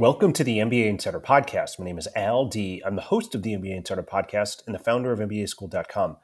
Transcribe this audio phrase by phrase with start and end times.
[0.00, 1.78] Welcome to the MBA Insider Podcast.
[1.78, 2.82] My name is Al D.
[2.86, 6.16] I'm the host of the MBA Insider Podcast and the founder of MBAschool.com.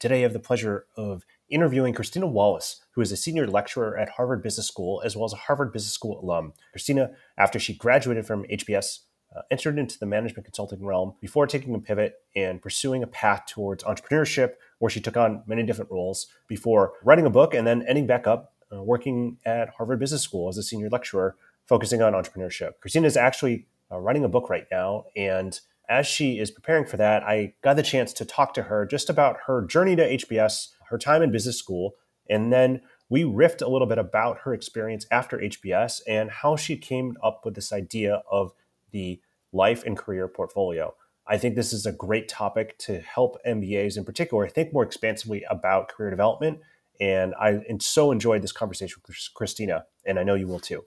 [0.00, 4.08] Today, I have the pleasure of interviewing Christina Wallace, who is a senior lecturer at
[4.08, 6.54] Harvard Business School as well as a Harvard Business School alum.
[6.72, 9.00] Christina, after she graduated from HBS,
[9.36, 13.42] uh, entered into the management consulting realm before taking a pivot and pursuing a path
[13.46, 17.84] towards entrepreneurship, where she took on many different roles before writing a book and then
[17.86, 21.36] ending back up uh, working at Harvard Business School as a senior lecturer
[21.68, 22.72] focusing on entrepreneurship.
[22.80, 25.04] Christina is actually uh, writing a book right now.
[25.16, 28.86] And as she is preparing for that, I got the chance to talk to her
[28.86, 31.94] just about her journey to HBS, her time in business school,
[32.28, 36.76] and then we riffed a little bit about her experience after HBS and how she
[36.76, 38.52] came up with this idea of
[38.90, 39.20] the
[39.52, 40.94] life and career portfolio.
[41.26, 45.44] I think this is a great topic to help MBAs in particular think more expansively
[45.48, 46.60] about career development.
[47.00, 50.84] And I so enjoyed this conversation with Christina, and I know you will too.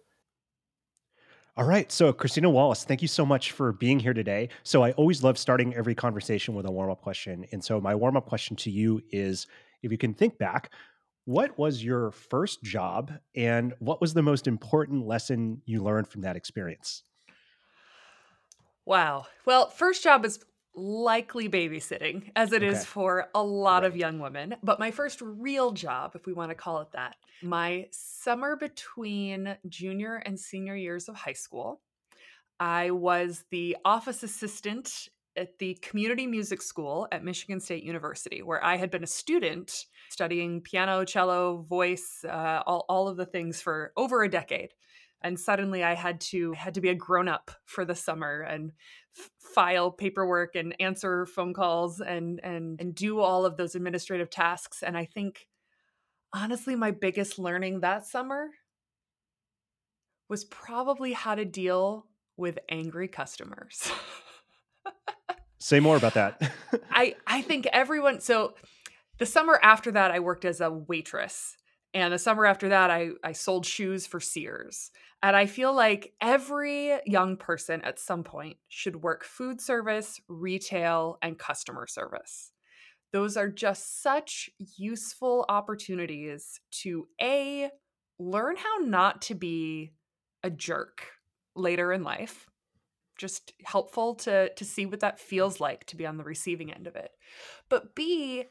[1.58, 1.92] All right.
[1.92, 4.48] So, Christina Wallace, thank you so much for being here today.
[4.64, 7.46] So, I always love starting every conversation with a warm up question.
[7.52, 9.48] And so, my warm up question to you is
[9.84, 10.72] if you can think back,
[11.26, 16.22] what was your first job and what was the most important lesson you learned from
[16.22, 17.04] that experience?
[18.86, 19.28] Wow.
[19.46, 20.40] Well, first job is
[20.76, 22.72] likely babysitting, as it okay.
[22.72, 23.86] is for a lot right.
[23.86, 24.56] of young women.
[24.64, 29.58] But my first real job, if we want to call it that, my summer between
[29.68, 31.82] junior and senior years of high school,
[32.60, 38.64] I was the office assistant at the community music school at Michigan State University, where
[38.64, 43.62] I had been a student studying piano, cello, voice, uh, all, all of the things
[43.62, 44.74] for over a decade
[45.24, 48.72] and suddenly i had to had to be a grown up for the summer and
[49.18, 54.30] f- file paperwork and answer phone calls and and and do all of those administrative
[54.30, 54.84] tasks.
[54.84, 55.48] And i think
[56.34, 58.50] honestly my biggest learning that summer
[60.30, 62.06] was probably how to deal
[62.38, 63.92] with angry customers.
[65.60, 66.42] Say more about that.
[66.92, 68.56] I i think everyone so
[69.20, 71.58] the summer after that i worked as a waitress.
[71.94, 74.92] And the summer after that i i sold shoes for sears
[75.24, 81.18] and I feel like every young person at some point should work food service, retail,
[81.22, 82.52] and customer service.
[83.14, 87.70] Those are just such useful opportunities to A,
[88.18, 89.94] learn how not to be
[90.44, 91.08] a jerk
[91.56, 92.48] later in life.
[93.18, 96.88] Just helpful to, to see what that feels like to be on the receiving end
[96.88, 97.12] of it.
[97.70, 98.46] But B,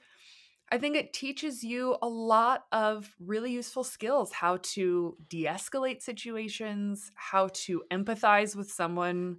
[0.72, 6.03] I think it teaches you a lot of really useful skills how to de escalate
[6.03, 9.38] situations, how to empathize with someone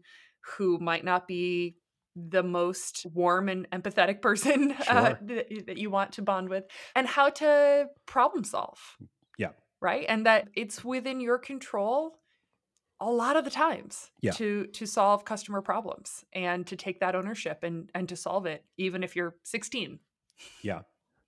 [0.58, 1.78] who might not be
[2.16, 4.96] the most warm and empathetic person uh, sure.
[4.96, 6.66] uh, that, that you want to bond with,
[6.96, 8.80] and how to problem solve.
[9.38, 9.52] Yeah.
[9.81, 10.06] Right.
[10.09, 12.18] And that it's within your control
[13.00, 14.31] a lot of the times yeah.
[14.31, 18.63] to to solve customer problems and to take that ownership and and to solve it
[18.78, 20.00] even if you're 16
[20.62, 20.81] yeah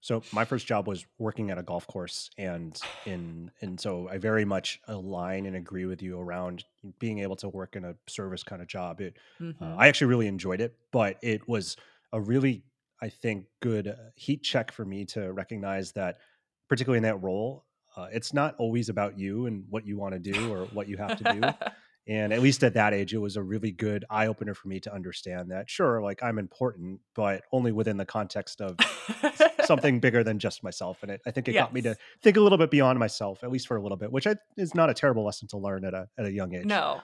[0.04, 4.18] so my first job was working at a golf course, and in and so I
[4.18, 6.66] very much align and agree with you around
[7.00, 9.00] being able to work in a service kind of job.
[9.00, 9.64] It, uh, mm-hmm.
[9.64, 11.78] uh, I actually really enjoyed it, but it was
[12.12, 12.66] a really,
[13.02, 16.18] I think, good uh, heat check for me to recognize that,
[16.68, 17.64] particularly in that role,
[17.96, 20.98] uh, it's not always about you and what you want to do or what you
[20.98, 21.42] have to do.
[22.08, 24.80] and at least at that age, it was a really good eye opener for me
[24.82, 25.70] to understand that.
[25.70, 28.78] Sure, like I'm important, but only within the context of
[29.66, 31.02] something bigger than just myself.
[31.02, 31.64] And it, I think it yes.
[31.64, 34.12] got me to think a little bit beyond myself, at least for a little bit,
[34.12, 36.66] which I, is not a terrible lesson to learn at a at a young age.
[36.66, 37.02] No,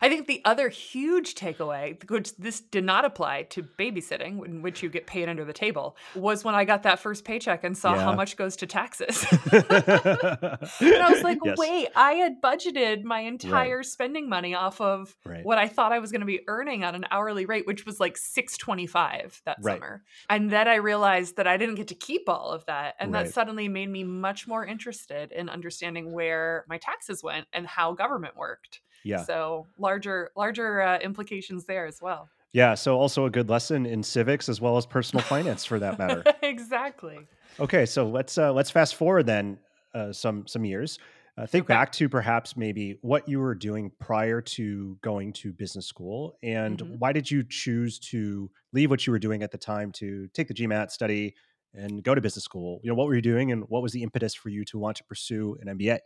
[0.00, 4.82] I think the other huge takeaway, which this did not apply to babysitting, in which
[4.82, 7.94] you get paid under the table, was when I got that first paycheck and saw
[7.94, 8.04] yeah.
[8.04, 9.26] how much goes to taxes.
[9.52, 11.58] and I was like, yes.
[11.58, 13.86] wait, I had budgeted my entire right.
[13.86, 15.44] spending money off of right.
[15.44, 18.00] what I thought I was going to be earning on an hourly rate, which was
[18.00, 19.76] like six twenty five that right.
[19.76, 20.02] summer.
[20.28, 23.32] And then I realized that I didn't get to keep all of that, and that
[23.32, 28.36] suddenly made me much more interested in understanding where my taxes went and how government
[28.36, 28.80] worked.
[29.04, 29.24] Yeah.
[29.24, 32.28] So larger larger uh, implications there as well.
[32.52, 32.74] Yeah.
[32.74, 36.24] So also a good lesson in civics as well as personal finance for that matter.
[36.42, 37.18] exactly.
[37.58, 37.86] Okay.
[37.86, 39.58] So let's uh, let's fast forward then
[39.94, 40.98] uh, some some years.
[41.38, 41.72] Uh, think okay.
[41.72, 46.78] back to perhaps maybe what you were doing prior to going to business school and
[46.78, 46.94] mm-hmm.
[46.98, 50.48] why did you choose to leave what you were doing at the time to take
[50.48, 51.34] the GMAT study
[51.72, 52.80] and go to business school?
[52.82, 54.96] You know, what were you doing and what was the impetus for you to want
[54.98, 56.00] to pursue an MBA?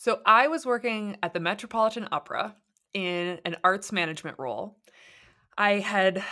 [0.00, 2.56] So I was working at the Metropolitan Opera
[2.94, 4.78] in an arts management role.
[5.58, 6.24] I had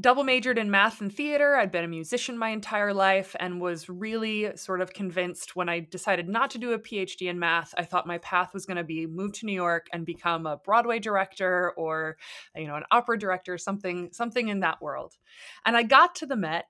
[0.00, 1.54] double majored in math and theater.
[1.54, 5.80] I'd been a musician my entire life and was really sort of convinced when I
[5.80, 7.74] decided not to do a PhD in math.
[7.76, 10.56] I thought my path was going to be move to New York and become a
[10.56, 12.16] Broadway director or
[12.56, 15.18] you know an opera director, something something in that world.
[15.66, 16.68] And I got to the Met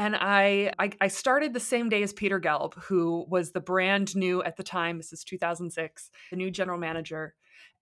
[0.00, 4.16] and I, I, I started the same day as Peter Gelb, who was the brand
[4.16, 4.96] new at the time.
[4.96, 7.34] This is 2006, the new general manager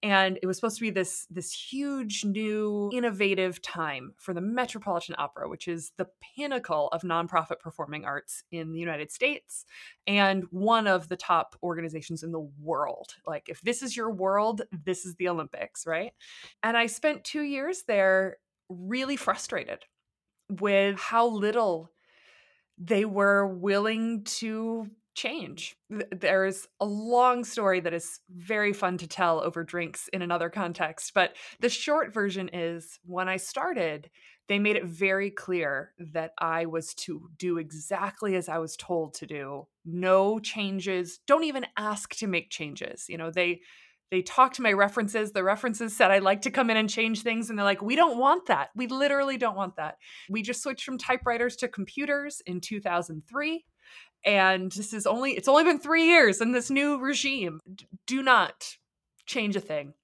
[0.03, 5.15] and it was supposed to be this this huge new innovative time for the metropolitan
[5.19, 6.07] opera which is the
[6.37, 9.65] pinnacle of nonprofit performing arts in the united states
[10.07, 14.63] and one of the top organizations in the world like if this is your world
[14.85, 16.13] this is the olympics right
[16.63, 18.37] and i spent two years there
[18.69, 19.85] really frustrated
[20.49, 21.91] with how little
[22.79, 25.77] they were willing to change.
[25.91, 31.13] There's a long story that is very fun to tell over drinks in another context,
[31.13, 34.11] but the short version is when I started,
[34.49, 39.15] they made it very clear that I was to do exactly as I was told
[39.15, 39.67] to do.
[39.85, 41.19] No changes.
[41.27, 43.07] Don't even ask to make changes.
[43.09, 43.61] You know, they
[44.11, 45.33] they talked to my references.
[45.33, 47.51] The references said I'd like to come in and change things.
[47.51, 48.71] And they're like, we don't want that.
[48.75, 49.97] We literally don't want that.
[50.29, 53.65] We just switched from typewriters to computers in 2003
[54.25, 57.61] and this is only it's only been 3 years in this new regime
[58.07, 58.77] do not
[59.27, 59.95] change a thing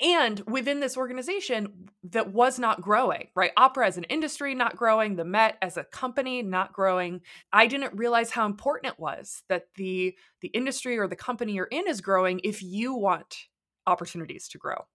[0.00, 3.52] and within this organization that was not growing right?
[3.56, 7.20] Opera as an industry not growing the met as a company not growing.
[7.52, 11.66] I didn't realize how important it was that the the industry or the company you're
[11.66, 13.36] in is growing if you want
[13.86, 14.86] opportunities to grow.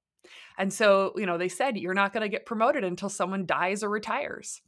[0.57, 3.83] And so you know they said you're not going to get promoted until someone dies
[3.83, 4.62] or retires.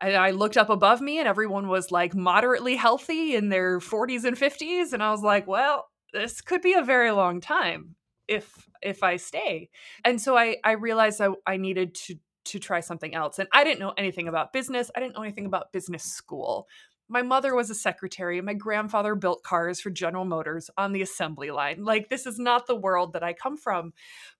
[0.00, 4.24] And I looked up above me and everyone was like moderately healthy in their 40s
[4.24, 7.94] and 50s and I was like, well, this could be a very long time
[8.28, 9.70] if if I stay.
[10.04, 12.16] And so I I realized I, I needed to
[12.46, 13.38] to try something else.
[13.38, 14.90] And I didn't know anything about business.
[14.94, 16.68] I didn't know anything about business school.
[17.08, 18.40] My mother was a secretary.
[18.40, 21.84] My grandfather built cars for General Motors on the assembly line.
[21.84, 23.92] Like this is not the world that I come from.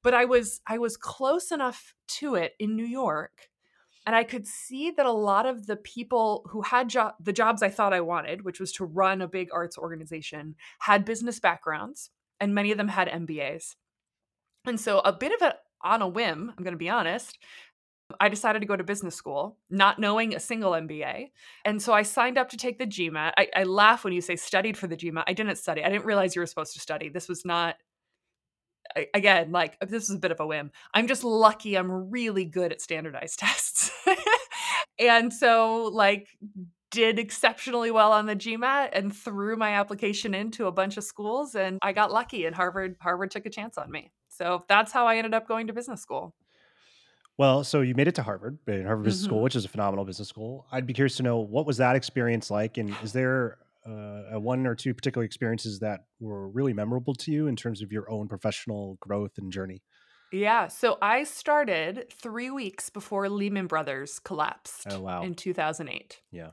[0.02, 3.48] But I was I was close enough to it in New York
[4.06, 7.62] and I could see that a lot of the people who had jo- the jobs
[7.62, 12.10] I thought I wanted, which was to run a big arts organization, had business backgrounds,
[12.40, 13.74] and many of them had MBAs.
[14.66, 17.38] And so, a bit of a on a whim, I'm going to be honest,
[18.20, 21.30] I decided to go to business school, not knowing a single MBA.
[21.64, 23.32] And so I signed up to take the GMAT.
[23.36, 25.24] I, I laugh when you say studied for the GMAT.
[25.26, 25.82] I didn't study.
[25.82, 27.08] I didn't realize you were supposed to study.
[27.08, 27.76] This was not
[29.14, 30.70] again, like this is a bit of a whim.
[30.92, 33.90] I'm just lucky I'm really good at standardized tests.
[34.98, 36.28] and so like
[36.94, 41.56] did exceptionally well on the GMAT and threw my application into a bunch of schools
[41.56, 44.12] and I got lucky and Harvard Harvard took a chance on me.
[44.28, 46.36] So that's how I ended up going to business school.
[47.36, 49.30] Well, so you made it to Harvard, Harvard Business mm-hmm.
[49.30, 50.66] School, which is a phenomenal business school.
[50.70, 54.68] I'd be curious to know what was that experience like, and is there uh, one
[54.68, 58.28] or two particular experiences that were really memorable to you in terms of your own
[58.28, 59.82] professional growth and journey?
[60.34, 60.66] Yeah.
[60.68, 65.22] So I started three weeks before Lehman Brothers collapsed oh, wow.
[65.22, 66.20] in 2008.
[66.32, 66.50] Yeah.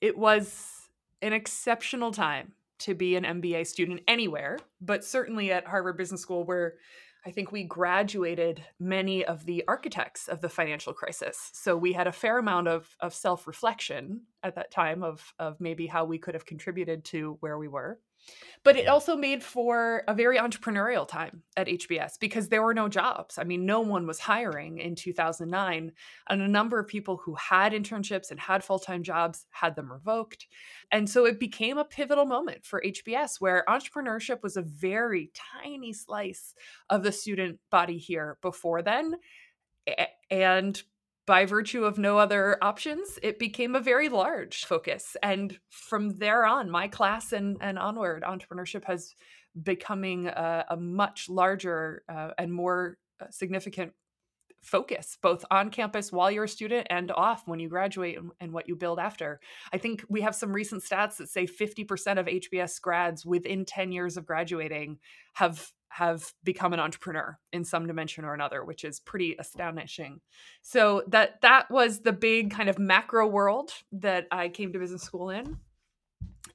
[0.00, 0.88] It was
[1.22, 6.44] an exceptional time to be an MBA student anywhere, but certainly at Harvard Business School,
[6.44, 6.74] where
[7.24, 11.50] I think we graduated many of the architects of the financial crisis.
[11.54, 15.60] So we had a fair amount of, of self reflection at that time of, of
[15.60, 18.00] maybe how we could have contributed to where we were.
[18.62, 22.88] But it also made for a very entrepreneurial time at HBS because there were no
[22.88, 23.36] jobs.
[23.36, 25.92] I mean, no one was hiring in 2009.
[26.30, 29.92] And a number of people who had internships and had full time jobs had them
[29.92, 30.46] revoked.
[30.90, 35.30] And so it became a pivotal moment for HBS where entrepreneurship was a very
[35.62, 36.54] tiny slice
[36.88, 39.16] of the student body here before then.
[40.30, 40.82] And
[41.26, 45.16] by virtue of no other options, it became a very large focus.
[45.22, 49.14] And from there on, my class and, and onward, entrepreneurship has
[49.62, 53.92] becoming a, a much larger uh, and more uh, significant
[54.64, 58.52] focus both on campus while you're a student and off when you graduate and, and,
[58.52, 59.40] what you build after.
[59.72, 63.92] I think we have some recent stats that say 50% of HBS grads within 10
[63.92, 64.98] years of graduating
[65.34, 70.20] have have become an entrepreneur in some dimension or another which is pretty astonishing
[70.60, 75.02] so that that was the big kind of macro world that i came to business
[75.02, 75.56] school in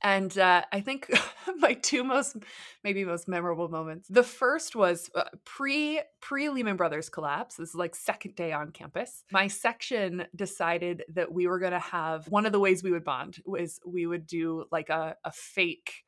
[0.01, 1.11] And uh, I think
[1.57, 2.37] my two most,
[2.83, 4.07] maybe most memorable moments.
[4.07, 7.55] The first was uh, pre pre Lehman Brothers collapse.
[7.55, 9.23] This is like second day on campus.
[9.31, 13.03] My section decided that we were going to have one of the ways we would
[13.03, 16.03] bond was we would do like a, a fake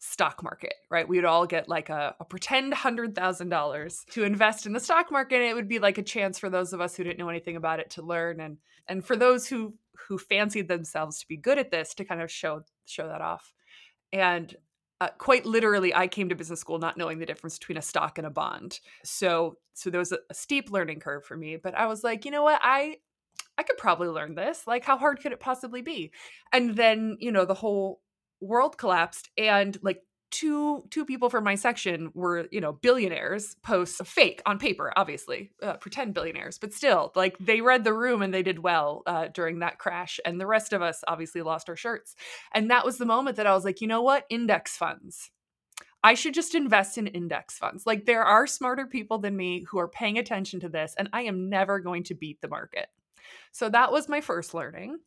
[0.00, 1.06] stock market, right?
[1.06, 5.36] We would all get like a, a pretend $100,000 to invest in the stock market.
[5.36, 7.56] And it would be like a chance for those of us who didn't know anything
[7.56, 8.40] about it to learn.
[8.40, 8.56] And,
[8.88, 9.74] and for those who,
[10.08, 13.52] who fancied themselves to be good at this to kind of show, show that off.
[14.12, 14.54] And
[15.00, 18.18] uh, quite literally, I came to business school not knowing the difference between a stock
[18.18, 18.80] and a bond.
[19.04, 22.24] So, so there was a, a steep learning curve for me, but I was like,
[22.24, 22.60] you know what?
[22.62, 22.96] I,
[23.56, 24.66] I could probably learn this.
[24.66, 26.12] Like, how hard could it possibly be?
[26.52, 28.00] And then, you know, the whole
[28.40, 34.00] world collapsed and like two two people from my section were you know billionaires posts
[34.04, 38.32] fake on paper obviously uh, pretend billionaires but still like they read the room and
[38.32, 41.76] they did well uh, during that crash and the rest of us obviously lost our
[41.76, 42.14] shirts
[42.52, 45.30] and that was the moment that i was like you know what index funds
[46.02, 47.86] I should just invest in index funds.
[47.86, 51.22] Like, there are smarter people than me who are paying attention to this, and I
[51.22, 52.86] am never going to beat the market.
[53.52, 54.98] So, that was my first learning.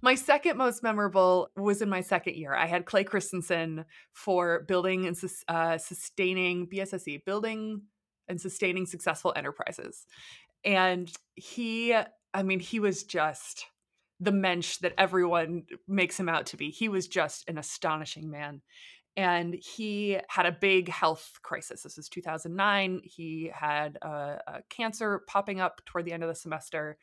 [0.00, 2.54] My second most memorable was in my second year.
[2.54, 5.16] I had Clay Christensen for building and
[5.48, 7.82] uh, sustaining BSSE, building
[8.28, 10.06] and sustaining successful enterprises.
[10.64, 11.94] And he,
[12.34, 13.66] I mean, he was just
[14.20, 16.70] the mensch that everyone makes him out to be.
[16.70, 18.62] He was just an astonishing man.
[19.16, 21.82] And he had a big health crisis.
[21.82, 23.02] This was 2009.
[23.04, 26.96] He had a, a cancer popping up toward the end of the semester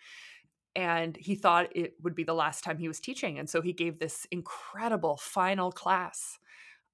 [0.75, 3.73] and he thought it would be the last time he was teaching and so he
[3.73, 6.37] gave this incredible final class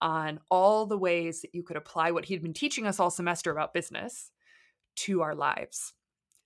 [0.02, 3.52] on all the ways that you could apply what he'd been teaching us all semester
[3.52, 4.32] about business
[4.96, 5.94] to our lives.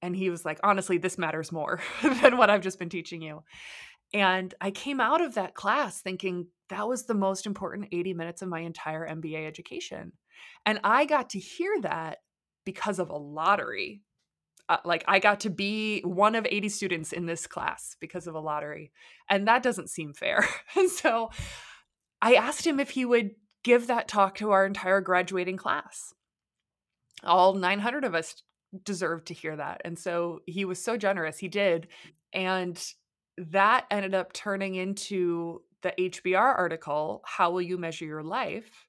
[0.02, 1.82] And he was like honestly this matters more
[2.22, 3.44] than what i've just been teaching you.
[4.14, 8.42] And i came out of that class thinking that was the most important 80 minutes
[8.42, 10.14] of my entire mba education.
[10.66, 12.20] And i got to hear that
[12.66, 14.04] because of a lottery
[14.70, 18.36] uh, like I got to be one of 80 students in this class because of
[18.36, 18.92] a lottery.
[19.28, 20.48] And that doesn't seem fair.
[20.76, 21.32] and so
[22.22, 23.32] I asked him if he would
[23.64, 26.14] give that talk to our entire graduating class.
[27.24, 28.42] All 900 of us
[28.84, 29.82] deserved to hear that.
[29.84, 31.40] And so he was so generous.
[31.40, 31.88] He did.
[32.32, 32.82] And
[33.38, 38.88] that ended up turning into the HBR article, How Will You Measure Your Life?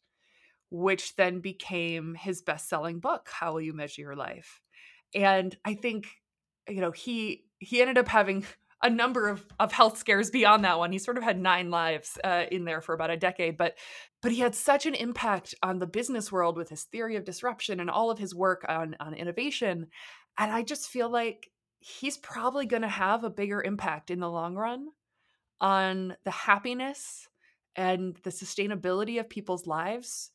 [0.70, 4.60] which then became his best selling book, How Will You Measure Your Life?
[5.14, 6.06] And i think
[6.68, 8.44] you know he he ended up having
[8.82, 10.92] a number of, of health scares beyond that one.
[10.92, 13.76] He sort of had nine lives uh, in there for about a decade, but
[14.22, 17.80] but he had such an impact on the business world with his theory of disruption
[17.80, 19.88] and all of his work on on innovation.
[20.38, 21.50] And I just feel like
[21.80, 24.88] he's probably going to have a bigger impact in the long run
[25.60, 27.28] on the happiness
[27.76, 30.30] and the sustainability of people's lives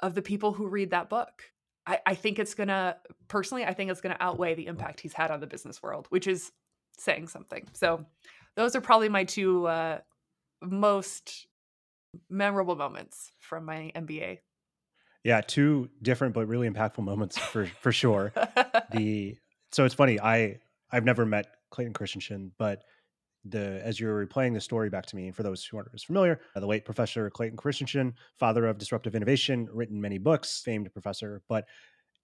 [0.00, 1.44] of the people who read that book.
[1.90, 5.32] I, I think it's gonna personally, I think it's gonna outweigh the impact he's had
[5.32, 6.52] on the business world, which is
[6.96, 7.66] saying something.
[7.72, 8.06] So
[8.54, 9.98] those are probably my two uh,
[10.62, 11.48] most
[12.28, 14.38] memorable moments from my MBA.
[15.24, 18.32] Yeah, two different but really impactful moments for for sure.
[18.92, 19.36] the
[19.72, 20.20] so it's funny.
[20.20, 20.60] I
[20.92, 22.84] I've never met Clayton Christensen, but
[23.44, 26.40] the as you're replaying the story back to me, for those who aren't as familiar,
[26.54, 31.42] uh, the late Professor Clayton Christensen, father of disruptive innovation, written many books, famed professor.
[31.48, 31.66] But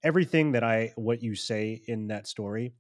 [0.03, 2.75] everything that I what you say in that story,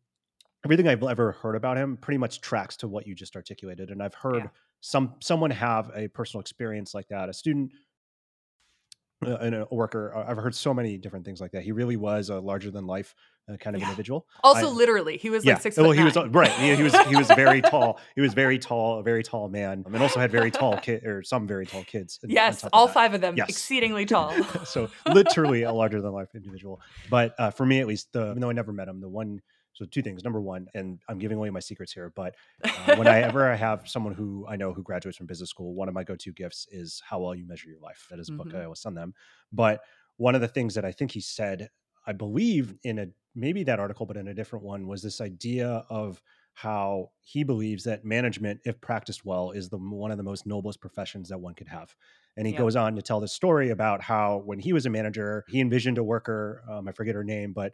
[0.65, 3.91] everything I've ever heard about him, pretty much tracks to what you just articulated.
[3.91, 4.49] And I've heard yeah.
[4.81, 7.73] some someone have a personal experience like that, a student
[9.23, 10.15] and a worker.
[10.15, 11.63] Uh, I've heard so many different things like that.
[11.63, 13.15] He really was a larger than life
[13.49, 13.89] uh, kind of yeah.
[13.89, 14.27] individual.
[14.43, 15.55] Also, I, literally, he was yeah.
[15.55, 15.77] like six.
[15.77, 16.51] Well, he was right.
[16.53, 17.99] He, he, was he was very tall.
[18.15, 21.23] He was very tall, a very tall man, and also had very tall kid or
[21.23, 22.19] some very tall kids.
[22.25, 23.49] Yes, all five of them, yes.
[23.49, 24.33] exceedingly tall.
[24.65, 26.81] so literally a larger than life individual.
[27.09, 29.41] But uh, for me, at least, the, even though I never met him, the one
[29.77, 30.25] so two things.
[30.25, 33.17] Number one, and I'm giving away my secrets here, but uh, when I
[33.57, 36.67] have someone who I know who graduates from business school, one of my go-to gifts
[36.73, 38.07] is how will you measure your life.
[38.11, 38.49] That is a mm-hmm.
[38.49, 39.13] book I always send them.
[39.53, 39.83] But
[40.17, 41.69] one of the things that I think he said,
[42.07, 45.85] I believe in a maybe that article, but in a different one, was this idea
[45.91, 46.23] of
[46.55, 50.81] how he believes that management, if practiced well, is the one of the most noblest
[50.81, 51.95] professions that one could have.
[52.39, 52.61] And he yeah.
[52.61, 55.99] goes on to tell this story about how when he was a manager, he envisioned
[55.99, 57.73] a worker, um, I forget her name, but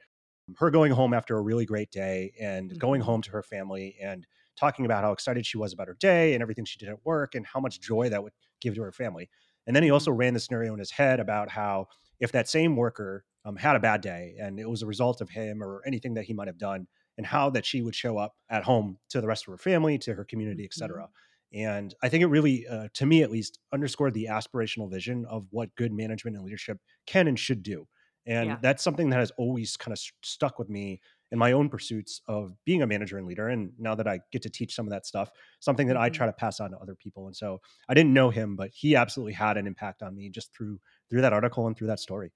[0.59, 2.78] her going home after a really great day and mm-hmm.
[2.78, 4.26] going home to her family and
[4.59, 7.35] talking about how excited she was about her day and everything she did at work
[7.35, 9.28] and how much joy that would give to her family.
[9.66, 10.21] And then he also mm-hmm.
[10.21, 11.88] ran the scenario in his head about how
[12.21, 15.30] if that same worker um, had a bad day and it was a result of
[15.30, 18.35] him or anything that he might have done, and how that she would show up
[18.49, 21.02] at home to the rest of her family, to her community, etc.
[21.02, 21.66] Mm-hmm.
[21.66, 25.47] And I think it really, uh, to me at least, underscored the aspirational vision of
[25.50, 27.87] what good management and leadership can and should do.
[28.26, 28.62] And Yeah.
[28.62, 31.00] that's something that has always kind of stuck with me
[31.31, 33.49] in my own pursuits of being a manager and leader.
[33.49, 36.11] And now that I get to teach some of that stuff, something that I Mhm.
[36.11, 37.26] try to pass on to other people.
[37.26, 40.55] And so I didn't know him, but he absolutely had an impact on me just
[40.55, 42.33] through through that article and through that story.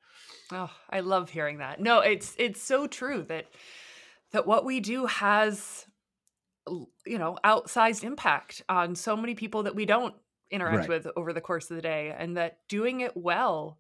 [0.53, 1.81] Oh, I love hearing that.
[1.81, 3.47] No, it's it's so true that
[4.33, 5.87] that what we do has
[7.07, 10.15] you know, outsized impact on so many people that we don't
[10.51, 10.91] interact Right.
[10.91, 13.79] with over the course of the day and that doing it well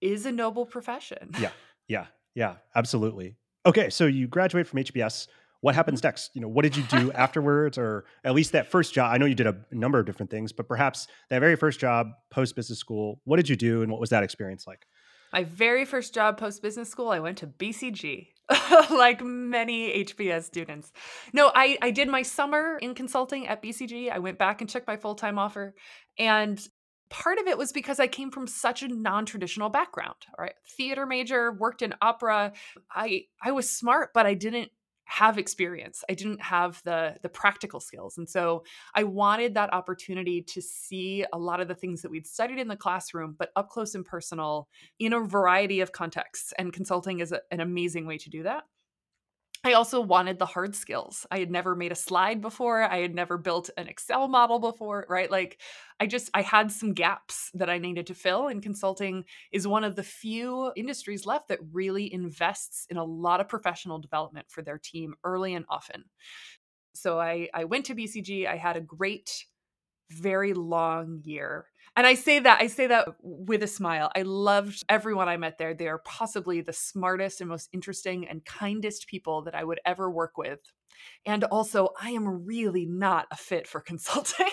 [0.00, 1.30] is a noble profession.
[1.38, 1.50] Yeah.
[1.90, 2.04] Yeah.
[2.34, 2.56] Yeah.
[2.76, 3.36] Absolutely.
[3.64, 3.88] Okay.
[3.88, 5.26] So you graduate from HBS.
[5.62, 6.30] What happens next?
[6.34, 9.10] You know, what did you do afterwards, or at least that first job?
[9.10, 12.08] I know you did a number of different things, but perhaps that very first job
[12.30, 13.22] post business school.
[13.24, 14.84] What did you do, and what was that experience like?
[15.32, 18.28] My very first job post business school, I went to BCG,
[18.90, 20.90] like many HBS students.
[21.32, 24.10] No, I, I did my summer in consulting at BCG.
[24.10, 25.74] I went back and checked my full time offer.
[26.18, 26.58] And
[27.10, 30.54] part of it was because I came from such a non traditional background, all right?
[30.76, 32.52] Theater major, worked in opera.
[32.90, 34.70] I, I was smart, but I didn't
[35.08, 36.04] have experience.
[36.10, 38.18] I didn't have the the practical skills.
[38.18, 42.26] And so I wanted that opportunity to see a lot of the things that we'd
[42.26, 46.52] studied in the classroom, but up close and personal in a variety of contexts.
[46.58, 48.64] And consulting is a, an amazing way to do that.
[49.64, 51.26] I also wanted the hard skills.
[51.30, 52.82] I had never made a slide before.
[52.82, 55.30] I had never built an Excel model before, right?
[55.30, 55.60] Like
[55.98, 59.84] I just I had some gaps that I needed to fill and consulting is one
[59.84, 64.62] of the few industries left that really invests in a lot of professional development for
[64.62, 66.04] their team early and often.
[66.94, 68.46] So I I went to BCG.
[68.46, 69.44] I had a great
[70.10, 71.66] very long year.
[71.98, 74.08] And I say that I say that with a smile.
[74.14, 75.74] I loved everyone I met there.
[75.74, 80.08] They are possibly the smartest and most interesting and kindest people that I would ever
[80.08, 80.60] work with.
[81.26, 84.46] And also, I am really not a fit for consulting.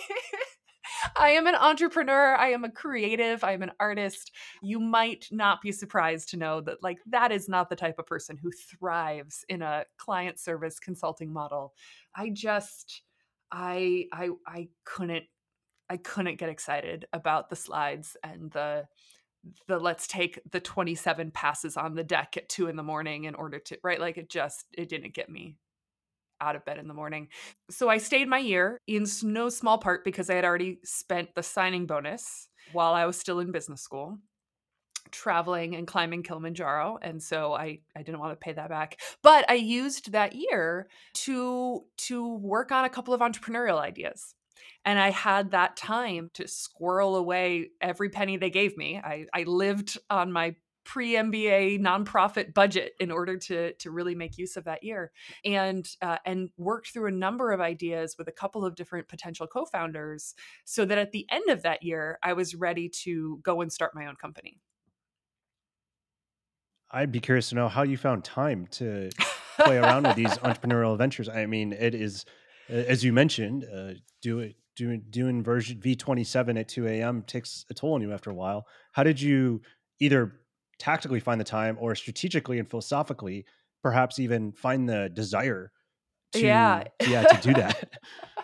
[1.16, 2.36] I am an entrepreneur.
[2.36, 3.44] I am a creative.
[3.44, 4.32] I am an artist.
[4.64, 8.08] You might not be surprised to know that, like, that is not the type of
[8.08, 11.74] person who thrives in a client service consulting model.
[12.16, 13.04] I just,
[13.52, 15.26] I, I, I couldn't
[15.90, 18.88] I couldn't get excited about the slides and the
[19.68, 23.36] the let's take the 27 passes on the deck at two in the morning in
[23.36, 24.00] order to right?
[24.00, 25.58] Like it just it didn't get me
[26.42, 27.30] out of bed in the morning.
[27.70, 31.44] So i stayed my year in no small part because i had already spent the
[31.44, 34.18] signing bonus while i was still in business school
[35.12, 39.00] traveling and climbing Kilimanjaro and so I I didn't want to pay that back.
[39.22, 40.88] But I used that year
[41.26, 44.36] to to work on a couple of entrepreneurial ideas
[44.86, 48.98] and I had that time to squirrel away every penny they gave me.
[48.98, 54.38] I, I lived on my pre MBA nonprofit budget in order to to really make
[54.38, 55.12] use of that year,
[55.44, 59.48] and uh, and worked through a number of ideas with a couple of different potential
[59.48, 63.74] co-founders, so that at the end of that year, I was ready to go and
[63.74, 64.60] start my own company.
[66.92, 69.10] I'd be curious to know how you found time to
[69.60, 71.28] play around with these entrepreneurial ventures.
[71.28, 72.26] I mean, it is,
[72.70, 77.24] as you mentioned, uh, do it doing doing version V27 at 2 a.m.
[77.24, 78.68] takes a toll on you after a while.
[78.92, 79.62] How did you
[80.00, 80.42] either
[80.80, 83.46] tactically find the time or strategically and philosophically
[83.82, 85.72] perhaps even find the desire
[86.34, 86.84] to Yeah.
[87.08, 87.94] yeah to do that?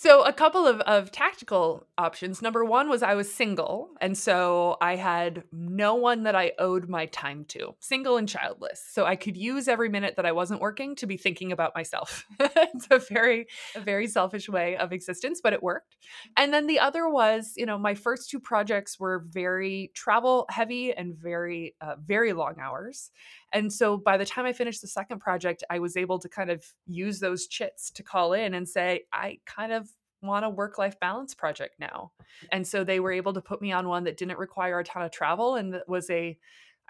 [0.00, 2.40] So a couple of, of tactical options.
[2.40, 6.88] Number one was I was single, and so I had no one that I owed
[6.88, 8.80] my time to, single and childless.
[8.92, 12.24] So I could use every minute that I wasn't working to be thinking about myself.
[12.38, 15.96] it's a very, a very selfish way of existence, but it worked.
[16.36, 20.92] And then the other was, you know, my first two projects were very travel heavy
[20.92, 23.10] and very, uh, very long hours.
[23.52, 26.50] And so by the time I finished the second project, I was able to kind
[26.50, 29.88] of use those chits to call in and say, I kind of
[30.20, 32.12] want a work life balance project now.
[32.50, 35.02] And so they were able to put me on one that didn't require a ton
[35.02, 36.36] of travel and that was a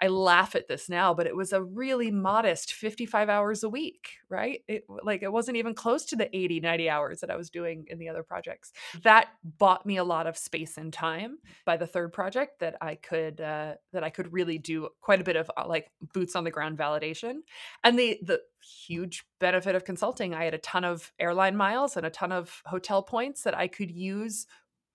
[0.01, 4.11] I laugh at this now, but it was a really modest 55 hours a week,
[4.29, 4.61] right?
[4.67, 7.85] It like it wasn't even close to the 80, 90 hours that I was doing
[7.89, 8.71] in the other projects.
[9.03, 12.95] That bought me a lot of space and time by the third project that I
[12.95, 16.43] could uh, that I could really do quite a bit of uh, like boots on
[16.43, 17.39] the ground validation.
[17.83, 22.05] And the the huge benefit of consulting, I had a ton of airline miles and
[22.05, 24.47] a ton of hotel points that I could use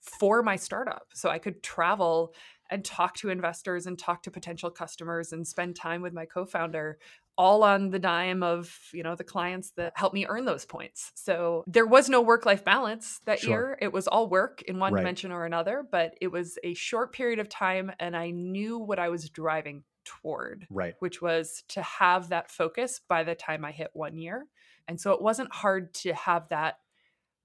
[0.05, 1.09] for my startup.
[1.15, 2.35] So I could travel
[2.71, 6.99] and talk to investors and talk to potential customers and spend time with my co-founder
[7.37, 11.11] all on the dime of you know the clients that helped me earn those points
[11.15, 13.51] so there was no work life balance that Sure.
[13.51, 15.01] year it was all work in one Right.
[15.01, 18.99] dimension or another but it was a short period of time and i knew what
[19.01, 20.95] i was driving toward right.
[21.01, 24.47] which was to have that focus by the time i hit one year
[24.87, 26.77] and so it wasn't hard to have that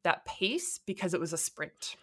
[0.03, 1.95] that pace because it was a sprint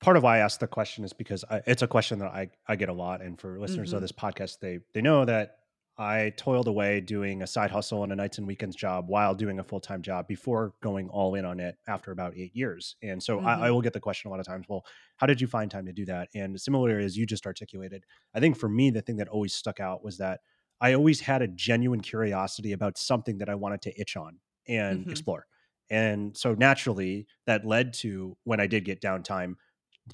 [0.00, 2.50] part of why I asked the question is because I, it's a question that I,
[2.66, 3.20] I get a lot.
[3.20, 3.96] And for listeners mm-hmm.
[3.96, 5.56] of this podcast, they they know that
[6.00, 9.58] I toiled away doing a side hustle and a nights and weekends job while doing
[9.58, 12.96] a full time job before going all in on it after about eight years.
[13.02, 13.46] And so mm-hmm.
[13.46, 13.74] I, I, mm-hmm.
[13.74, 14.84] will get the question a lot of times, well,
[15.18, 16.30] how did you find time to do that?
[16.34, 19.78] And similarly, as you just articulated, I think for me, the thing that always stuck
[19.78, 20.40] out was that
[20.80, 25.00] I always had a genuine curiosity about something that I wanted to itch on and
[25.00, 25.10] mm-hmm.
[25.10, 25.46] explore.
[25.90, 29.56] And so naturally, that led to when I did get downtime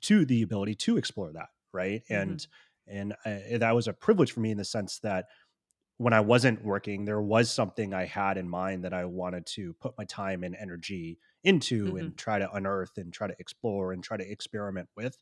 [0.02, 1.48] to the ability to explore that.
[1.72, 2.02] Right.
[2.10, 2.14] Mm-hmm.
[2.14, 2.46] And
[2.88, 5.26] and uh, that was a privilege for me in the sense that
[5.98, 9.74] when I wasn't working, there was something I had in mind that I wanted to
[9.80, 11.96] put my time and energy into mm-hmm.
[11.96, 15.16] and try to unearth and try to explore and try to experiment with.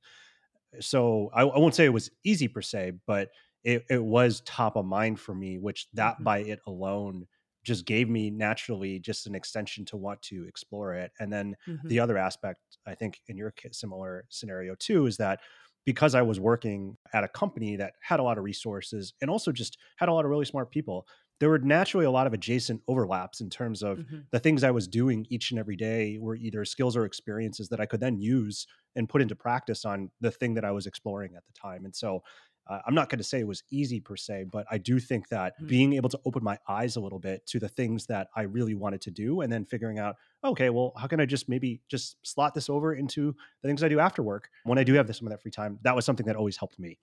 [0.81, 3.31] So I, I won't say it was easy per se, but
[3.63, 6.25] it, it was top of mind for me, which that mm-hmm.
[6.25, 7.27] by it alone
[7.65, 11.13] just gave me naturally just an extension to want to explore it.
[11.19, 11.89] And then mm-hmm.
[11.89, 15.41] the other aspect, I think in your similar scenario too, is that
[15.85, 19.53] because I was working at a company that had a lot of resources and also
[19.53, 21.07] just had a lot of really smart people,
[21.41, 24.21] there were naturally a lot of adjacent overlaps in terms of mm-hmm.
[24.31, 27.81] the things I was doing each and every day were either skills or experiences that
[27.81, 31.35] I could then use and put into practice on the thing that I was exploring
[31.37, 31.85] at the time.
[31.85, 32.23] And so
[32.67, 35.29] uh, I'm not going to say it was easy per se, but I do think
[35.29, 35.67] that mm-hmm.
[35.67, 38.75] being able to open my eyes a little bit to the things that I really
[38.75, 42.17] wanted to do and then figuring out, okay, well, how can I just maybe just
[42.27, 45.27] slot this over into the things I do after work when I do have some
[45.27, 45.79] of that free time?
[45.83, 46.99] That was something that always helped me.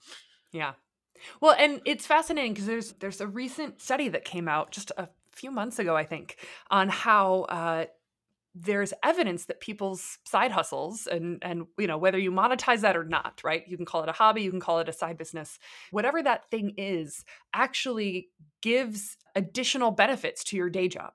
[0.51, 0.73] Yeah.
[1.39, 5.07] Well, and it's fascinating because there's there's a recent study that came out just a
[5.31, 6.37] few months ago, I think,
[6.69, 7.85] on how uh,
[8.53, 13.03] there's evidence that people's side hustles and and you know whether you monetize that or
[13.03, 13.63] not right?
[13.67, 15.57] You can call it a hobby you can call it a side business.
[15.91, 18.29] Whatever that thing is actually
[18.61, 21.13] gives additional benefits to your day job.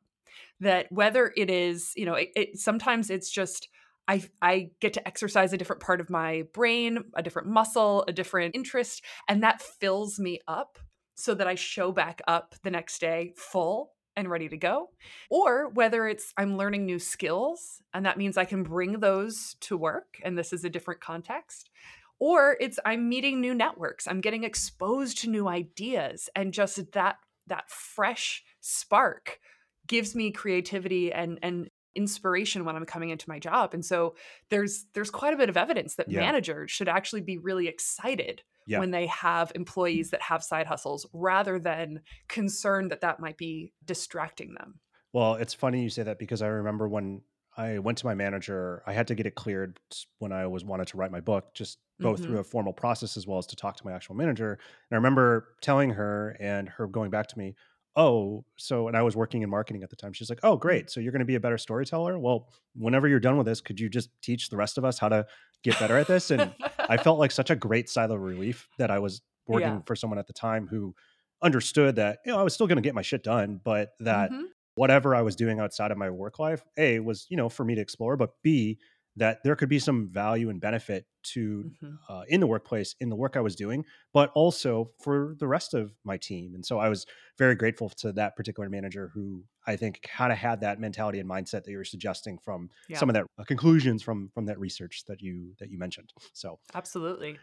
[0.60, 3.68] That whether it is you know it, it sometimes it's just
[4.08, 8.12] I, I get to exercise a different part of my brain, a different muscle, a
[8.12, 10.78] different interest, and that fills me up
[11.16, 14.90] so that I show back up the next day full and ready to go,
[15.30, 19.76] or whether it's I'm learning new skills and that means I can bring those to
[19.76, 21.70] work and this is a different context,
[22.18, 27.16] or it's I'm meeting new networks, I'm getting exposed to new ideas and just that
[27.46, 29.38] that fresh spark
[29.86, 33.72] gives me creativity and and inspiration when I'm coming into my job.
[33.72, 34.14] And so
[34.50, 36.20] there's there's quite a bit of evidence that yeah.
[36.20, 38.78] managers should actually be really excited yeah.
[38.78, 43.72] when they have employees that have side hustles rather than concerned that that might be
[43.84, 44.80] distracting them.
[45.12, 47.22] Well, it's funny you say that because I remember when
[47.56, 49.80] I went to my manager, I had to get it cleared
[50.18, 52.22] when I was wanted to write my book, just go mm-hmm.
[52.22, 54.52] through a formal process as well as to talk to my actual manager.
[54.52, 57.54] And I remember telling her and her going back to me,
[57.96, 60.12] oh, so, and I was working in marketing at the time.
[60.12, 60.60] She's like, oh, mm.
[60.60, 60.90] great.
[60.90, 62.18] So you're going to be a better storyteller.
[62.18, 65.08] Well, whenever you're done with this, could you just teach the rest of us how
[65.08, 65.26] to
[65.70, 66.30] get better at this?
[66.30, 69.80] And I felt like such a great silo relief that I was working yeah.
[69.86, 70.94] for someone at the time who
[71.42, 74.30] understood that, you know, I was still going to get my shit done, but that
[74.30, 74.44] mm-hmm.
[74.74, 77.74] whatever I was doing outside of my work life, A, was, you know, for me
[77.74, 78.78] to explore, but B,
[79.16, 81.94] that there could be some value and benefit to mm-hmm.
[82.08, 85.74] uh, in the workplace in the work I was doing, but also for the rest
[85.74, 86.54] of my team.
[86.54, 87.06] And so I was
[87.38, 91.28] very grateful to that particular manager who I think kind of had that mentality and
[91.28, 92.98] mindset that you were suggesting from yeah.
[92.98, 96.12] some of that uh, conclusions from from that research that you that you mentioned.
[96.32, 97.38] So absolutely.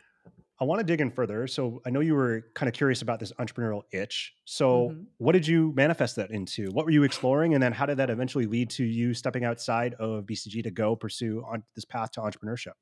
[0.60, 1.48] I want to dig in further.
[1.48, 4.34] So I know you were kind of curious about this entrepreneurial itch.
[4.46, 5.04] So mm-hmm.
[5.18, 6.70] what did you manifest that into?
[6.72, 9.96] What were you exploring, and then how did that eventually lead to you stepping outside
[9.96, 12.74] of BCG to go pursue on this path to entrepreneurship?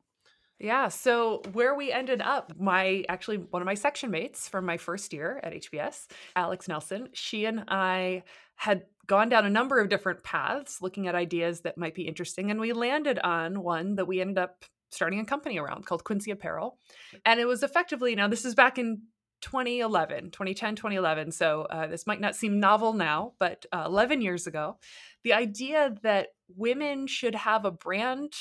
[0.59, 0.89] Yeah.
[0.89, 5.11] So where we ended up, my actually one of my section mates from my first
[5.11, 6.05] year at HBS,
[6.35, 8.21] Alex Nelson, she and I
[8.57, 12.51] had gone down a number of different paths looking at ideas that might be interesting.
[12.51, 16.31] And we landed on one that we ended up starting a company around called Quincy
[16.31, 16.77] Apparel.
[17.25, 19.03] And it was effectively, now this is back in
[19.41, 21.31] 2011, 2010, 2011.
[21.31, 24.77] So uh, this might not seem novel now, but uh, 11 years ago,
[25.23, 28.33] the idea that women should have a brand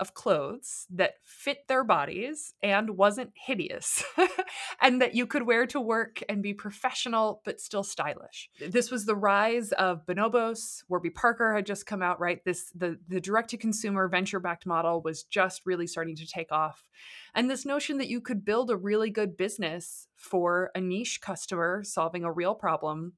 [0.00, 4.04] of clothes that fit their bodies and wasn't hideous
[4.80, 8.50] and that you could wear to work and be professional but still stylish.
[8.60, 12.44] This was the rise of Bonobos, Warby Parker had just come out, right?
[12.44, 16.52] This the the direct to consumer venture backed model was just really starting to take
[16.52, 16.88] off.
[17.34, 21.82] And this notion that you could build a really good business for a niche customer
[21.84, 23.14] solving a real problem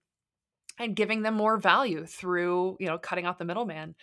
[0.79, 3.95] and giving them more value through you know cutting out the middleman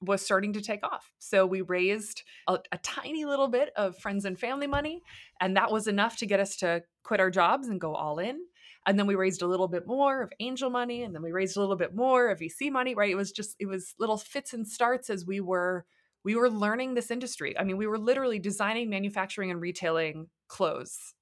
[0.00, 1.12] was starting to take off.
[1.18, 5.02] So we raised a, a, tiny little bit of friends and family money,
[5.40, 8.38] and that was enough to get us to quit our jobs and go all in.
[8.86, 11.56] And then we raised a little bit more of angel money, and then we raised
[11.56, 13.10] a little bit more of VC money, right?
[13.10, 15.84] It was just, it was little fits and starts as we were
[16.22, 17.58] we were learning this industry.
[17.58, 21.14] I mean, we were literally designing, manufacturing, and retailing clothes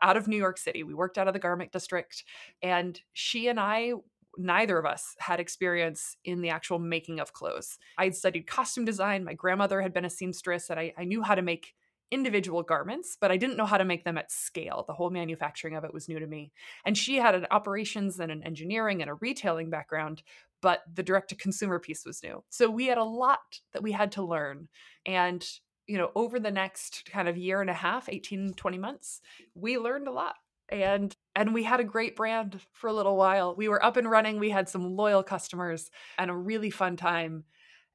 [0.00, 0.82] out of New York City.
[0.82, 2.24] We worked out of the garment district.
[2.62, 3.92] And she and I,
[4.38, 7.78] neither of us had experience in the actual making of clothes.
[7.98, 9.24] I had studied costume design.
[9.24, 11.74] My grandmother had been a seamstress, and I, I knew how to make
[12.10, 14.84] individual garments, but I didn't know how to make them at scale.
[14.86, 16.52] The whole manufacturing of it was new to me.
[16.84, 20.22] And she had an operations and an engineering and a retailing background,
[20.62, 22.42] but the direct to consumer piece was new.
[22.48, 24.68] So we had a lot that we had to learn.
[25.04, 25.46] And,
[25.86, 29.20] you know, over the next kind of year and a half, 18, 20 months,
[29.54, 30.36] we learned a lot.
[30.70, 33.54] And and we had a great brand for a little while.
[33.56, 37.44] We were up and running, we had some loyal customers and a really fun time.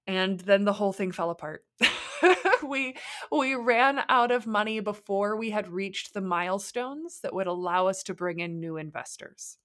[0.08, 1.64] And then the whole thing fell apart.
[2.64, 2.96] we
[3.32, 8.04] we ran out of money before we had reached the milestones that would allow us
[8.04, 9.58] to bring in new investors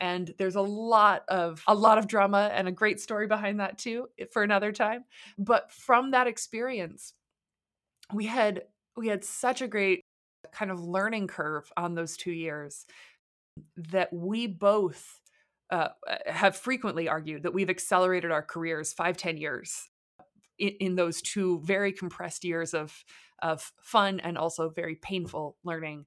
[0.00, 3.78] and there's a lot of a lot of drama and a great story behind that
[3.78, 5.04] too for another time
[5.38, 7.14] but from that experience
[8.12, 8.62] we had
[8.96, 10.02] we had such a great
[10.52, 12.86] kind of learning curve on those 2 years
[13.76, 15.20] that we both
[15.70, 15.88] uh,
[16.26, 19.88] have frequently argued that we've accelerated our careers five ten years
[20.58, 23.04] in, in, those two very compressed years of
[23.40, 26.06] of fun and also very painful learning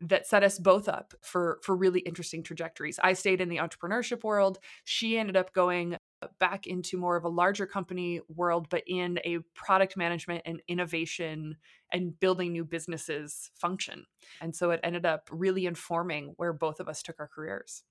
[0.00, 2.98] that set us both up for for really interesting trajectories.
[3.02, 4.58] I stayed in the entrepreneurship world.
[4.84, 5.96] She ended up going
[6.38, 11.56] back into more of a larger company world but in a product management and innovation
[11.92, 14.04] and building new businesses function.
[14.40, 17.82] And so it ended up really informing where both of us took our careers.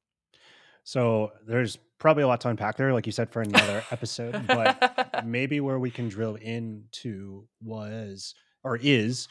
[0.83, 4.45] So there's probably a lot to unpack there, like you said, for another episode.
[4.45, 9.27] But maybe where we can drill into was or is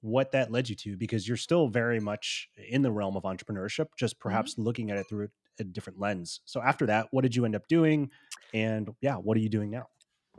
[0.00, 3.86] what that led you to because you're still very much in the realm of entrepreneurship,
[3.98, 4.28] just mm-hmm.
[4.28, 4.62] perhaps mm-hmm.
[4.62, 5.28] looking at it through
[5.60, 6.40] a different lens.
[6.44, 8.10] So after that, what did you end up doing?
[8.52, 9.86] And yeah, what are you doing now?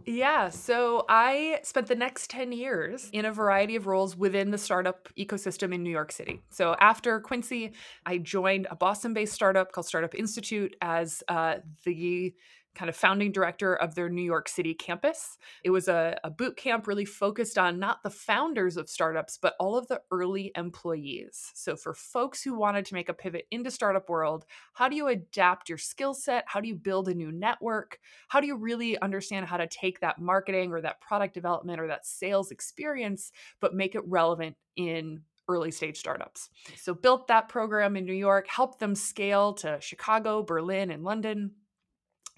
[0.05, 4.57] Yeah, so I spent the next 10 years in a variety of roles within the
[4.57, 6.41] startup ecosystem in New York City.
[6.49, 7.73] So after Quincy,
[8.05, 12.33] I joined a Boston based startup called Startup Institute as uh, the
[12.75, 15.37] kind of founding director of their New York City campus.
[15.63, 19.55] It was a, a, boot camp really focused on not the founders of startups, but
[19.59, 21.51] all of the early employees.
[21.55, 25.07] So for folks who wanted to make a pivot into startup world, how do you
[25.07, 26.43] adapt your skill set?
[26.47, 27.99] How do you build a new network?
[28.27, 31.87] How do you really understand how to take that marketing or that product development or
[31.87, 36.49] that sales experience, but make it relevant in early stage startups.
[36.75, 41.51] So built that program in New York, helped them scale to Chicago, Berlin, and London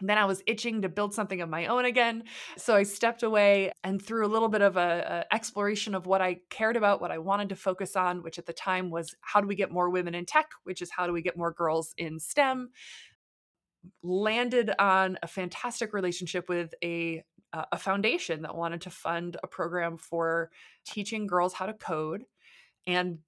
[0.01, 2.23] then I was itching to build something of my own again.
[2.57, 6.21] So I stepped away and through a little bit of a, a, exploration of what
[6.21, 9.41] I cared about, what I wanted to focus on, which at the time was how
[9.41, 11.93] do we get more women in tech, which is how do we get more girls
[11.97, 12.69] in STEM.
[14.03, 17.23] Landed on a fantastic relationship with a
[17.71, 20.51] a foundation that wanted to fund a program for
[20.85, 22.25] teaching girls how to code
[22.85, 23.19] and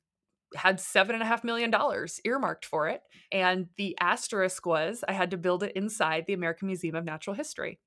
[0.55, 3.01] had seven and a half million dollars earmarked for it.
[3.31, 7.35] And the asterisk was I had to build it inside the American Museum of Natural
[7.35, 7.79] History,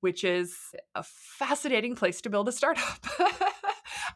[0.00, 0.56] which is
[0.94, 3.06] a fascinating place to build a startup.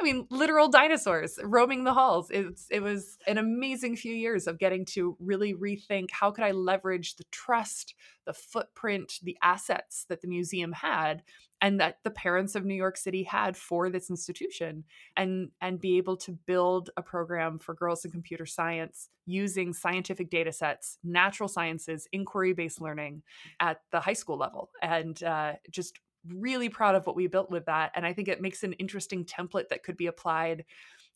[0.00, 2.30] I mean, literal dinosaurs roaming the halls.
[2.30, 6.52] It's, it was an amazing few years of getting to really rethink how could I
[6.52, 11.22] leverage the trust, the footprint, the assets that the museum had
[11.60, 14.84] and that the parents of New York City had for this institution
[15.16, 20.30] and and be able to build a program for girls in computer science using scientific
[20.30, 23.22] data sets, natural sciences, inquiry based learning
[23.60, 24.70] at the high school level.
[24.82, 27.92] And uh, just really proud of what we built with that.
[27.94, 30.64] And I think it makes an interesting template that could be applied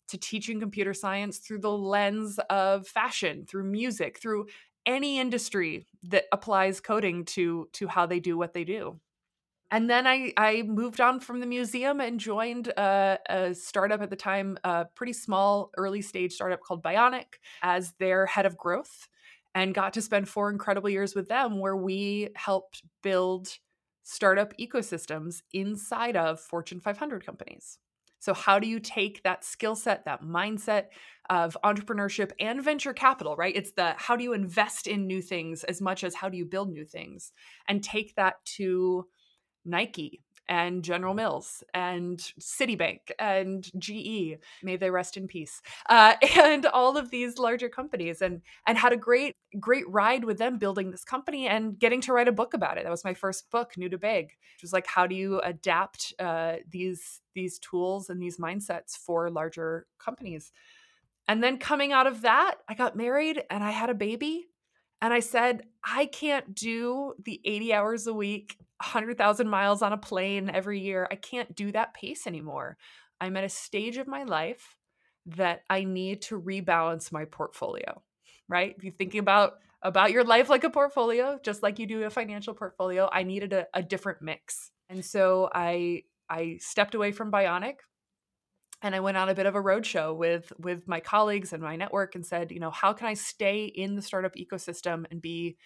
[0.08, 4.46] to teaching computer science through the lens of fashion, through music, through
[4.86, 9.00] any industry that applies coding to to how they do what they do.
[9.70, 14.10] And then I, I moved on from the museum and joined a, a startup at
[14.10, 19.08] the time, a pretty small early stage startup called Bionic as their head of growth
[19.54, 23.58] and got to spend four incredible years with them where we helped build
[24.04, 27.78] startup ecosystems inside of Fortune 500 companies.
[28.20, 30.86] So, how do you take that skill set, that mindset
[31.28, 33.54] of entrepreneurship and venture capital, right?
[33.54, 36.46] It's the how do you invest in new things as much as how do you
[36.46, 37.32] build new things
[37.68, 39.06] and take that to
[39.64, 46.66] Nike and General Mills and Citibank and GE, may they rest in peace, uh, and
[46.66, 50.90] all of these larger companies, and and had a great great ride with them building
[50.90, 52.85] this company and getting to write a book about it.
[52.85, 56.14] That was my first book, New to Big, which was like how do you adapt
[56.18, 60.52] uh, these these tools and these mindsets for larger companies.
[61.26, 64.46] And then coming out of that, I got married and I had a baby.
[65.00, 69.98] And I said, I can't do the 80 hours a week 100,000 miles on a
[69.98, 71.07] plane every year.
[71.11, 72.76] I can't do that pace anymore.
[73.20, 74.76] I'm at a stage of my life
[75.26, 78.02] that I need to rebalance my portfolio,
[78.48, 78.74] right?
[78.76, 82.11] If you're thinking about about your life like a portfolio, just like you do a
[82.11, 84.70] financial portfolio, I needed a, a different mix.
[84.88, 87.76] And so I I stepped away from Bionic
[88.85, 91.75] and I went on a bit of a roadshow with with my colleagues and my
[91.75, 95.57] network and said, you know, how can I stay in the startup ecosystem and be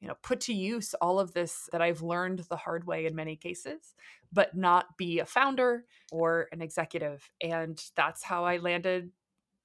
[0.00, 3.14] you know put to use all of this that i've learned the hard way in
[3.14, 3.94] many cases
[4.32, 9.12] but not be a founder or an executive and that's how i landed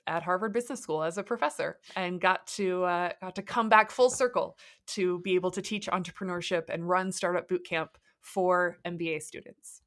[0.06, 3.92] at Harvard Business School as a professor and got to uh, got to come back
[3.92, 7.90] full circle to be able to teach entrepreneurship and run startup bootcamp
[8.22, 9.82] for MBA students.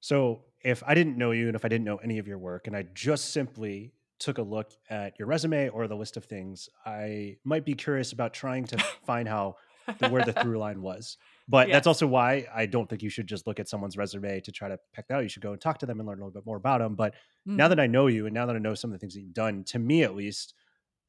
[0.00, 2.66] So, if I didn't know you and if I didn't know any of your work,
[2.66, 6.68] and I just simply took a look at your resume or the list of things,
[6.86, 9.56] I might be curious about trying to find how
[9.98, 11.16] the, where the through line was.
[11.48, 11.76] But yes.
[11.76, 14.68] that's also why I don't think you should just look at someone's resume to try
[14.68, 15.22] to pick that out.
[15.22, 16.94] You should go and talk to them and learn a little bit more about them.
[16.94, 17.56] But mm-hmm.
[17.56, 19.22] now that I know you and now that I know some of the things that
[19.22, 20.54] you've done, to me at least,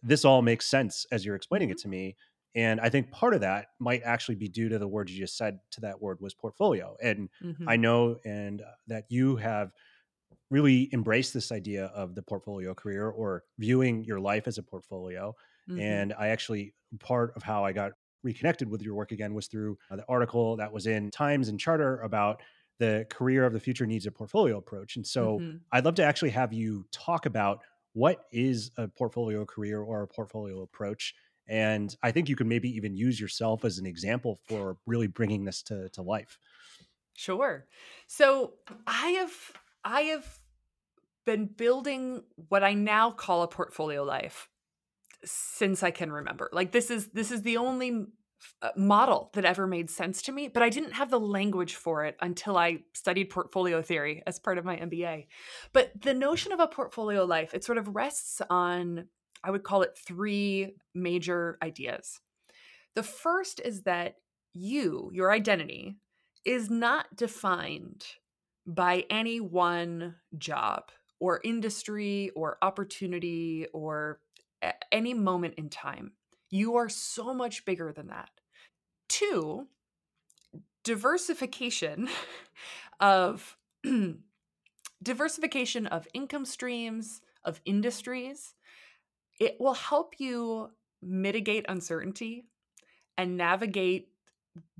[0.01, 1.73] this all makes sense as you're explaining mm-hmm.
[1.73, 2.15] it to me.
[2.55, 5.37] And I think part of that might actually be due to the word you just
[5.37, 6.95] said to that word was portfolio.
[7.01, 7.67] And mm-hmm.
[7.67, 9.71] I know and uh, that you have
[10.51, 15.35] really embraced this idea of the portfolio career or viewing your life as a portfolio.
[15.67, 15.79] Mm-hmm.
[15.79, 19.77] And I actually part of how I got reconnected with your work again was through
[19.89, 22.41] uh, the article that was in Times and Charter about
[22.79, 24.95] the career of the future needs a portfolio approach.
[24.95, 25.57] And so mm-hmm.
[25.71, 27.59] I'd love to actually have you talk about
[27.93, 31.13] what is a portfolio career or a portfolio approach.
[31.47, 35.43] And I think you can maybe even use yourself as an example for really bringing
[35.43, 36.37] this to, to life.
[37.13, 37.65] Sure.
[38.07, 38.53] So
[38.87, 39.33] I have
[39.83, 40.39] I have
[41.25, 44.49] been building what I now call a portfolio life
[45.23, 46.49] since I can remember.
[46.51, 48.07] Like this is this is the only
[48.61, 52.05] uh, model that ever made sense to me, but I didn't have the language for
[52.05, 55.27] it until I studied portfolio theory as part of my MBA.
[55.71, 59.07] But the notion of a portfolio life, it sort of rests on
[59.43, 62.19] I would call it three major ideas.
[62.95, 64.15] The first is that
[64.53, 65.95] you, your identity,
[66.45, 68.05] is not defined
[68.65, 74.19] by any one job or industry or opportunity or
[74.91, 76.11] any moment in time.
[76.49, 78.29] You are so much bigger than that.
[79.09, 79.67] Two,
[80.83, 82.09] diversification
[82.99, 83.57] of
[85.03, 88.55] diversification of income streams, of industries.
[89.39, 92.45] It will help you mitigate uncertainty
[93.17, 94.09] and navigate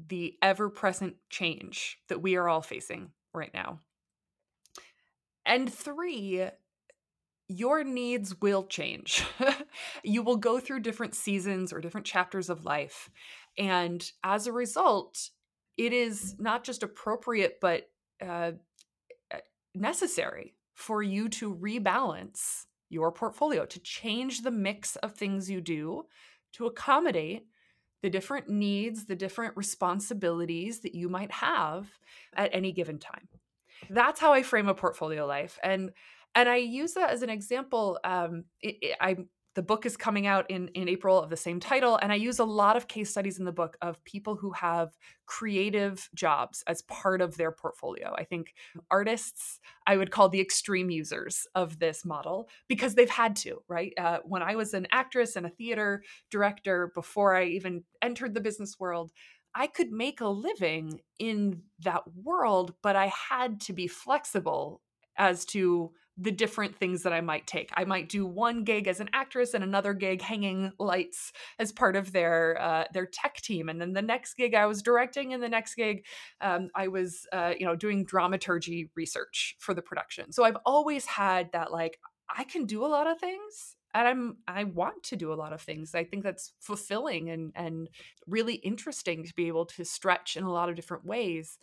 [0.07, 3.79] the ever present change that we are all facing right now.
[5.45, 6.47] And three,
[7.47, 9.25] your needs will change.
[10.03, 13.09] you will go through different seasons or different chapters of life.
[13.57, 15.29] And as a result,
[15.77, 17.89] it is not just appropriate, but
[18.25, 18.53] uh,
[19.75, 26.03] necessary for you to rebalance your portfolio, to change the mix of things you do
[26.53, 27.47] to accommodate
[28.01, 31.87] the different needs, the different responsibilities that you might have
[32.35, 33.27] at any given time.
[33.89, 35.57] That's how I frame a portfolio life.
[35.63, 35.91] And
[36.35, 37.99] and I use that as an example.
[38.03, 39.17] Um, it, it, I
[39.55, 42.39] the book is coming out in in April of the same title, and I use
[42.39, 46.81] a lot of case studies in the book of people who have creative jobs as
[46.83, 48.13] part of their portfolio.
[48.17, 48.53] I think
[48.89, 53.63] artists I would call the extreme users of this model because they've had to.
[53.67, 58.33] Right uh, when I was an actress and a theater director before I even entered
[58.33, 59.11] the business world.
[59.55, 64.81] I could make a living in that world, but I had to be flexible
[65.15, 67.71] as to the different things that I might take.
[67.75, 71.95] I might do one gig as an actress and another gig hanging lights as part
[71.95, 75.41] of their uh, their tech team, and then the next gig I was directing, and
[75.41, 76.05] the next gig
[76.41, 80.31] um, I was uh, you know doing dramaturgy research for the production.
[80.31, 81.99] So I've always had that like
[82.29, 85.53] I can do a lot of things and I'm I want to do a lot
[85.53, 85.93] of things.
[85.95, 87.89] I think that's fulfilling and and
[88.27, 91.57] really interesting to be able to stretch in a lot of different ways.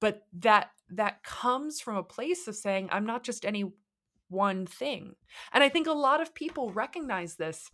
[0.00, 3.72] But that that comes from a place of saying I'm not just any
[4.28, 5.14] one thing.
[5.52, 7.70] And I think a lot of people recognize this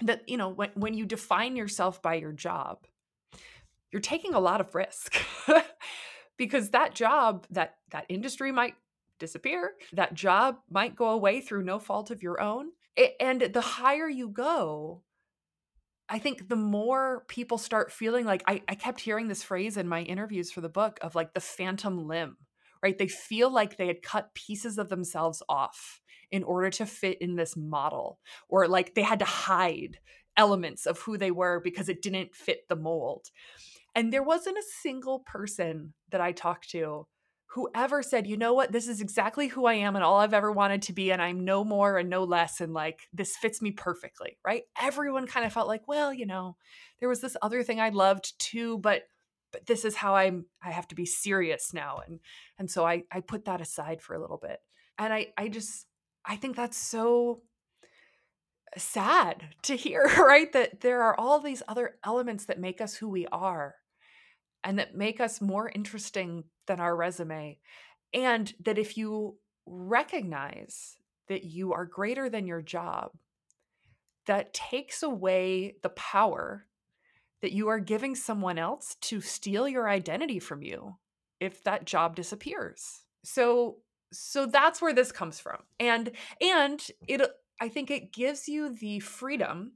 [0.00, 2.86] that, you know, when, when you define yourself by your job,
[3.92, 5.16] you're taking a lot of risk
[6.36, 8.74] because that job, that that industry might
[9.20, 12.70] disappear, that job might go away through no fault of your own.
[13.20, 15.02] And the higher you go,
[16.08, 19.88] I think the more people start feeling like I, I kept hearing this phrase in
[19.88, 22.36] my interviews for the book of like the phantom limb
[22.84, 22.98] right?
[22.98, 27.34] They feel like they had cut pieces of themselves off in order to fit in
[27.34, 29.96] this model, or like they had to hide
[30.36, 33.30] elements of who they were because it didn't fit the mold.
[33.94, 37.06] And there wasn't a single person that I talked to
[37.46, 40.34] who ever said, you know what, this is exactly who I am and all I've
[40.34, 43.62] ever wanted to be, and I'm no more and no less, and like this fits
[43.62, 44.64] me perfectly, right?
[44.78, 46.56] Everyone kind of felt like, well, you know,
[47.00, 49.04] there was this other thing I loved too, but
[49.54, 52.00] but this is how I'm I have to be serious now.
[52.04, 52.18] And
[52.58, 54.58] and so I I put that aside for a little bit.
[54.98, 55.86] And I I just
[56.24, 57.42] I think that's so
[58.76, 60.52] sad to hear, right?
[60.52, 63.76] That there are all these other elements that make us who we are
[64.64, 67.60] and that make us more interesting than our resume.
[68.12, 70.96] And that if you recognize
[71.28, 73.12] that you are greater than your job,
[74.26, 76.66] that takes away the power
[77.44, 80.96] that you are giving someone else to steal your identity from you
[81.40, 83.02] if that job disappears.
[83.22, 83.80] So
[84.14, 85.58] so that's where this comes from.
[85.78, 87.20] And and it
[87.60, 89.72] I think it gives you the freedom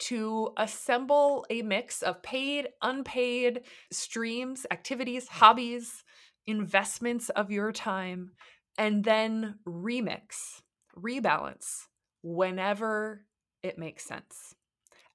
[0.00, 6.04] to assemble a mix of paid, unpaid streams, activities, hobbies,
[6.46, 8.32] investments of your time,
[8.76, 10.60] and then remix,
[10.94, 11.86] rebalance
[12.22, 13.24] whenever
[13.62, 14.54] it makes sense.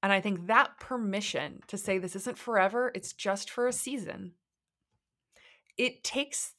[0.04, 4.32] And I think that permission to say this isn't forever, it's just for a season,
[5.78, 6.52] it takes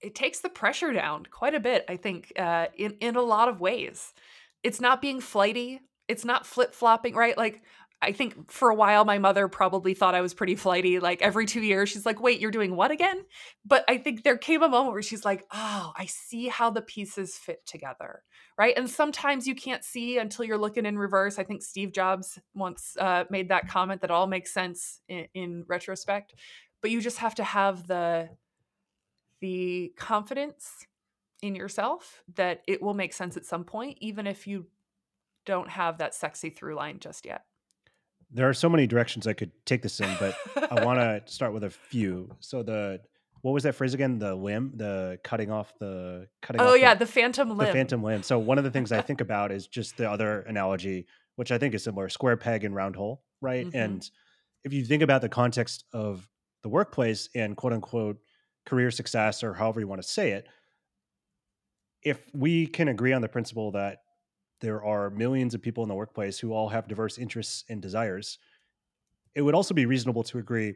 [0.00, 3.48] it takes the pressure down quite a bit, I think, uh, in, in a lot
[3.48, 4.12] of ways.
[4.64, 5.80] It's not being flighty.
[6.08, 7.38] It's not flip flopping, right?
[7.38, 7.62] Like,
[8.04, 11.00] I think for a while, my mother probably thought I was pretty flighty.
[11.00, 13.24] Like every two years, she's like, wait, you're doing what again?
[13.64, 16.82] But I think there came a moment where she's like, oh, I see how the
[16.82, 18.22] pieces fit together.
[18.56, 18.76] Right.
[18.76, 21.38] And sometimes you can't see until you're looking in reverse.
[21.38, 25.64] I think Steve Jobs once uh, made that comment that all makes sense in, in
[25.66, 26.34] retrospect.
[26.80, 28.28] But you just have to have the
[29.40, 30.86] the confidence
[31.42, 34.66] in yourself that it will make sense at some point, even if you
[35.44, 37.42] don't have that sexy through line just yet.
[38.34, 40.36] There are so many directions I could take this in, but
[40.70, 42.30] I want to start with a few.
[42.40, 43.00] So the
[43.42, 44.18] what was that phrase again?
[44.18, 46.60] The limb, the cutting off the cutting.
[46.60, 47.58] Oh yeah, the, the phantom limb.
[47.58, 48.22] The phantom limb.
[48.22, 51.06] So one of the things I think about is just the other analogy,
[51.36, 53.66] which I think is similar: square peg and round hole, right?
[53.66, 53.76] Mm-hmm.
[53.76, 54.10] And
[54.64, 56.28] if you think about the context of
[56.62, 58.18] the workplace and quote unquote
[58.66, 60.48] career success or however you want to say it
[62.04, 63.98] if we can agree on the principle that
[64.60, 68.38] there are millions of people in the workplace who all have diverse interests and desires
[69.34, 70.74] it would also be reasonable to agree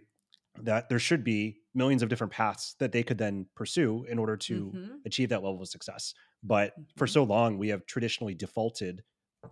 [0.61, 4.37] that there should be millions of different paths that they could then pursue in order
[4.37, 4.95] to mm-hmm.
[5.07, 6.83] achieve that level of success but mm-hmm.
[6.97, 9.03] for so long we have traditionally defaulted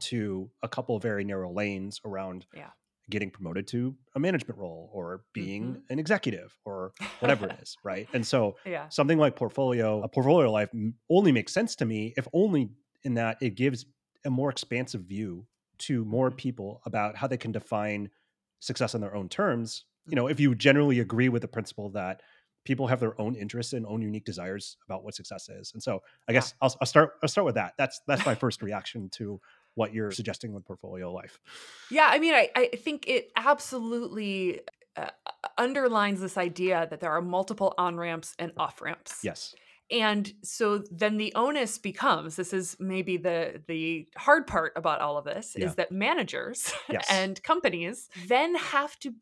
[0.00, 2.70] to a couple very narrow lanes around yeah
[3.08, 5.80] getting promoted to a management role or being mm-hmm.
[5.90, 8.88] an executive or whatever it is right and so yeah.
[8.88, 10.70] something like portfolio a portfolio life
[11.08, 12.68] only makes sense to me if only
[13.04, 13.86] in that it gives
[14.26, 15.46] a more expansive view
[15.78, 16.36] to more mm-hmm.
[16.36, 18.10] people about how they can define
[18.60, 22.22] success on their own terms you know if you generally agree with the principle that
[22.64, 26.02] people have their own interests and own unique desires about what success is and so
[26.28, 26.66] i guess yeah.
[26.66, 29.40] I'll, I'll start i'll start with that that's that's my first reaction to
[29.76, 31.38] what you're suggesting with portfolio life.
[31.90, 34.62] Yeah, I mean, I, I think it absolutely
[34.96, 35.10] uh,
[35.56, 39.20] underlines this idea that there are multiple on ramps and off ramps.
[39.22, 39.54] Yes.
[39.90, 45.16] And so then the onus becomes this is maybe the the hard part about all
[45.16, 45.66] of this yeah.
[45.66, 47.06] is that managers yes.
[47.08, 49.14] and companies then have to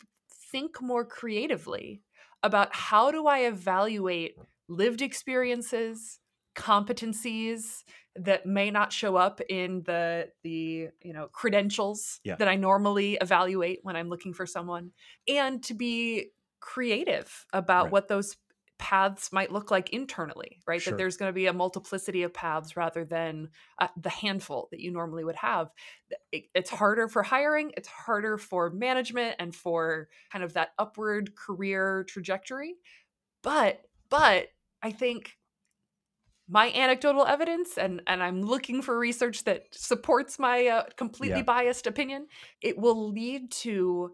[0.50, 2.00] think more creatively
[2.42, 4.36] about how do I evaluate
[4.68, 6.20] lived experiences,
[6.54, 7.82] competencies,
[8.16, 12.36] that may not show up in the the you know credentials yeah.
[12.36, 14.92] that I normally evaluate when I'm looking for someone
[15.26, 16.28] and to be
[16.60, 17.92] creative about right.
[17.92, 18.36] what those
[18.84, 20.90] paths might look like internally right sure.
[20.90, 24.78] that there's going to be a multiplicity of paths rather than uh, the handful that
[24.78, 25.70] you normally would have
[26.32, 31.34] it, it's harder for hiring it's harder for management and for kind of that upward
[31.34, 32.74] career trajectory
[33.42, 33.80] but
[34.10, 34.48] but
[34.82, 35.38] i think
[36.46, 41.44] my anecdotal evidence and and I'm looking for research that supports my uh, completely yeah.
[41.44, 42.26] biased opinion,
[42.60, 44.12] it will lead to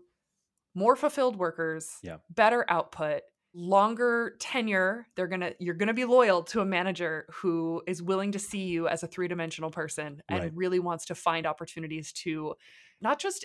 [0.73, 2.19] more fulfilled workers, yeah.
[2.31, 3.23] better output,
[3.55, 5.07] longer tenure.
[5.15, 8.39] They're going to you're going to be loyal to a manager who is willing to
[8.39, 10.53] see you as a three-dimensional person and right.
[10.55, 12.55] really wants to find opportunities to
[13.01, 13.45] not just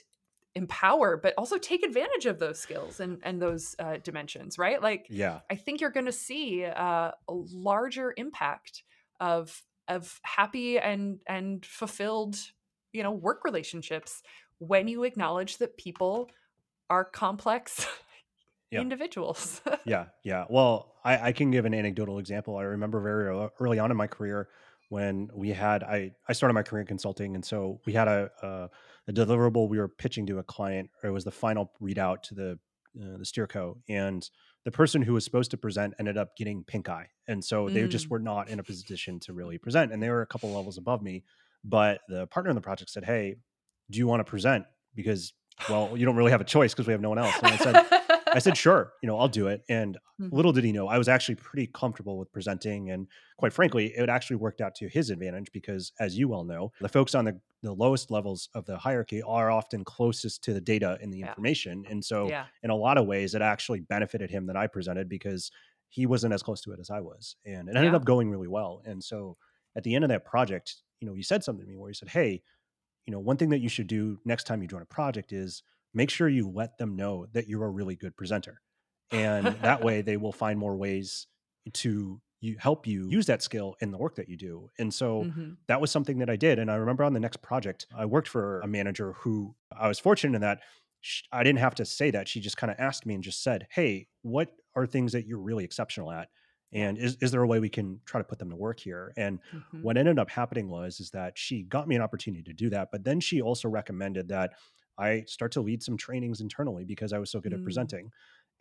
[0.55, 5.05] empower but also take advantage of those skills and and those uh, dimensions right like
[5.09, 8.83] yeah i think you're going to see uh, a larger impact
[9.19, 12.37] of of happy and and fulfilled
[12.93, 14.23] you know work relationships
[14.59, 16.29] when you acknowledge that people
[16.89, 17.85] are complex
[18.75, 18.81] yeah.
[18.81, 23.79] individuals yeah yeah well I, I can give an anecdotal example i remember very early
[23.79, 24.49] on in my career
[24.89, 28.29] when we had i i started my career in consulting and so we had a,
[28.41, 28.69] a
[29.07, 32.33] a deliverable we were pitching to a client, or it was the final readout to
[32.33, 32.59] the
[32.99, 34.29] uh, the Steerco, and
[34.63, 37.87] the person who was supposed to present ended up getting pink eye, and so they
[37.87, 38.11] just Mm.
[38.11, 41.03] were not in a position to really present, and they were a couple levels above
[41.03, 41.23] me.
[41.63, 43.35] But the partner in the project said, "Hey,
[43.91, 44.65] do you want to present?
[44.95, 45.33] Because
[45.69, 47.57] well, you don't really have a choice because we have no one else." And I
[47.57, 47.85] said,
[48.35, 49.63] I said, sure, you know, I'll do it.
[49.69, 50.31] And Mhm.
[50.31, 52.89] little did he know, I was actually pretty comfortable with presenting.
[52.89, 53.07] And
[53.37, 56.89] quite frankly, it actually worked out to his advantage because, as you well know, the
[56.89, 60.97] folks on the, the lowest levels of the hierarchy are often closest to the data
[61.01, 61.35] and the Yeah.
[61.35, 61.85] information.
[61.87, 62.47] And so, yeah.
[62.63, 65.51] in a lot of ways, it actually benefited him that I presented because
[65.89, 67.35] he wasn't as close to it as I was.
[67.45, 67.95] And it ended Yeah.
[67.95, 68.81] up going really well.
[68.85, 69.37] And so,
[69.75, 71.93] at the end of that project, you know, he said something to me where he
[71.93, 72.43] said, Hey,
[73.05, 75.63] you know, one thing that you should do next time you join a project is
[75.95, 78.61] make sure you let them know that you're a really good presenter.
[79.11, 81.27] And that way they will find more ways
[81.73, 84.69] to you help you use that skill in the work that you do.
[84.77, 85.57] And so Mhm.
[85.67, 86.59] that was something that I did.
[86.59, 89.99] And I remember on the next project, I worked for a manager who I was
[89.99, 90.61] fortunate in that
[91.01, 92.27] sh- I didn't have to say that.
[92.27, 95.39] She just kind of asked me and just said, Hey, what are things that you're
[95.39, 96.29] really exceptional at?
[96.71, 99.13] And is, is there a way we can try to put them to work here?
[99.17, 99.81] And Mhm.
[99.81, 102.89] what ended up happening was is that she got me an opportunity to do that
[102.91, 104.53] but then she also recommended that
[104.97, 107.63] i start to lead some trainings internally because i was so good at Mm.
[107.63, 108.11] presenting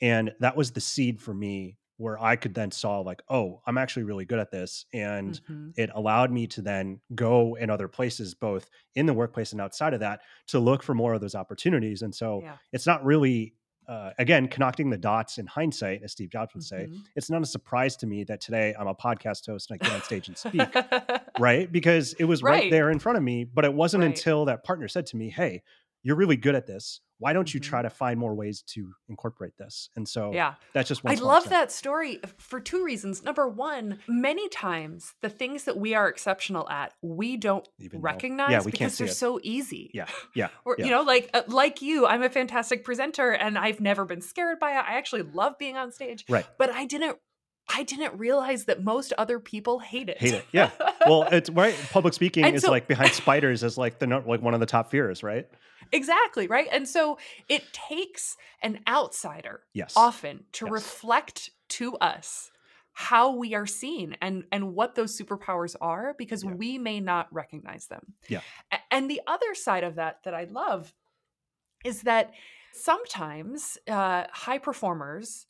[0.01, 3.78] and that was the seed for me where i could then saw like oh i'm
[3.78, 5.72] actually really good at this and Mhm.
[5.76, 9.95] it allowed me to then go in other places both in the workplace and outside
[9.95, 12.57] of that to look for more of those opportunities and so Yeah.
[12.72, 13.55] it's not really
[13.87, 17.03] uh, again connecting the dots in hindsight as steve jobs would say Mhm.
[17.16, 19.95] it's not a surprise to me that today i'm a podcast host and i get
[19.95, 20.70] on stage and speak
[21.39, 21.70] right?
[21.70, 22.62] Because it was right.
[22.62, 22.70] Right.
[22.70, 23.45] there in front of me.
[23.45, 24.07] But it wasn't Right.
[24.09, 25.62] until that partner said to me, Hey,
[26.05, 27.00] you're really good at this.
[27.18, 29.88] Why don't you try to find more ways to incorporate this?
[29.96, 30.55] And so yeah.
[30.74, 33.24] that's just one I love that story for two reasons.
[33.24, 38.50] Number one, many times the things that we are exceptional at, we don't Even recognize
[38.50, 39.14] yeah, we because they're it.
[39.14, 39.90] so easy.
[39.94, 40.07] Yeah.
[40.34, 40.48] Yeah.
[40.66, 40.84] Or yeah.
[40.84, 44.59] you know, like uh, like you, I'm a fantastic presenter, and I've never been scared
[44.59, 44.84] by it.
[44.86, 46.46] I actually love being on stage, Right.
[46.59, 47.18] but I didn't.
[47.69, 50.19] I didn't realize that most other people hate it.
[50.19, 50.45] Hate it.
[50.53, 50.71] Yeah.
[51.07, 51.75] Well, it's right.
[51.91, 54.67] Public speaking And is so- like behind spiders as like the like one of the
[54.67, 55.49] top fears, right?
[55.93, 56.67] exactly right.
[56.73, 59.93] And so it takes an outsider Yes.
[59.97, 60.73] often to Yes.
[60.73, 62.51] reflect to us
[62.95, 66.53] how we are seen and and what those superpowers are because Yeah.
[66.53, 68.15] we may not recognize them.
[68.29, 68.41] Yeah.
[68.91, 70.95] And the other side of that that I love
[71.85, 72.33] is that
[72.73, 75.47] sometimes uh, high performers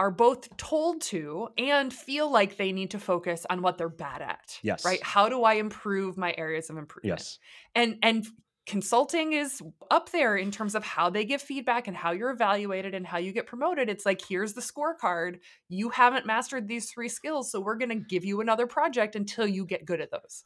[0.00, 4.22] are both told to and feel like they need to focus on what they're bad
[4.22, 4.58] at.
[4.62, 4.82] Yes.
[4.82, 5.02] Right?
[5.02, 7.20] How do I improve my areas of improvement?
[7.20, 7.38] Yes.
[7.74, 8.26] and and
[8.64, 12.94] consulting is up there in terms of how they give feedback and how you're evaluated
[12.94, 15.38] and how you get promoted it's like here's the scorecard
[15.68, 19.46] you haven't mastered these three skills so we're going to give you another project until
[19.46, 20.44] you get good at those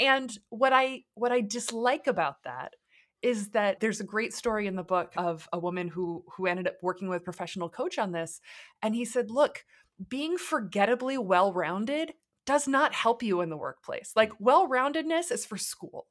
[0.00, 2.74] and what i what i dislike about that
[3.22, 6.66] is that there's a great story in the book of a woman who who ended
[6.66, 8.40] up working with a professional coach on this
[8.82, 9.64] and he said look
[10.08, 12.12] being forgettably well-rounded
[12.44, 16.06] does not help you in the workplace like well-roundedness is for school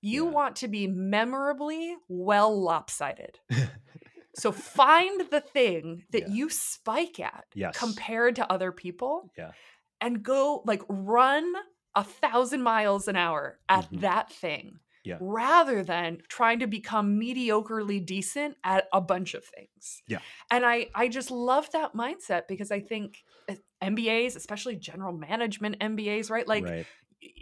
[0.00, 0.30] you Yeah.
[0.32, 3.38] want to be memorably well lopsided.
[4.34, 6.34] so find the thing that Yeah.
[6.34, 7.78] you spike at Yes.
[7.78, 9.52] compared to other people Yeah.
[10.00, 11.52] and go like run
[11.94, 14.00] a thousand miles an hour at Mhm.
[14.00, 15.18] that thing Yeah.
[15.20, 20.02] rather than trying to become mediocrely decent at a bunch of things.
[20.06, 20.20] Yeah.
[20.50, 25.80] And I I just love that mindset because I think eh, MBAs, especially general management
[25.80, 26.46] MBAs, right?
[26.46, 26.86] Like right.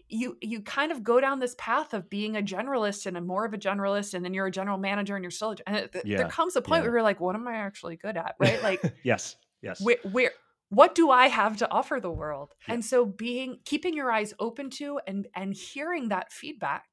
[0.08, 3.44] you you kind of go down this path of being a generalist and a more
[3.44, 5.84] of a generalist and then you're a general manager and you're still a, and it-
[5.84, 6.88] eh, th- Yeah, there comes a point yeah.
[6.88, 9.36] where you're like what am i actually good at right like yes.
[9.62, 9.80] Yes.
[9.80, 10.32] where, where
[10.70, 12.74] what do i have to offer the world Yeah.
[12.74, 16.84] and so being keeping your eyes open to and and hearing that feedback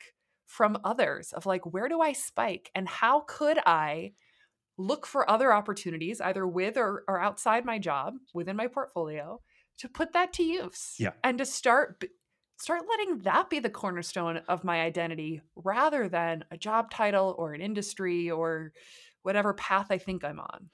[0.47, 4.11] from others of like where do i spike and how could i
[4.77, 9.39] look for other opportunities either with or, or outside my job within my portfolio
[9.77, 11.11] to put that to use Yeah.
[11.23, 12.03] and to start
[12.59, 17.53] start letting that be the cornerstone of my identity rather than a job title or
[17.53, 18.71] an industry or
[19.23, 20.69] whatever path i think i'm on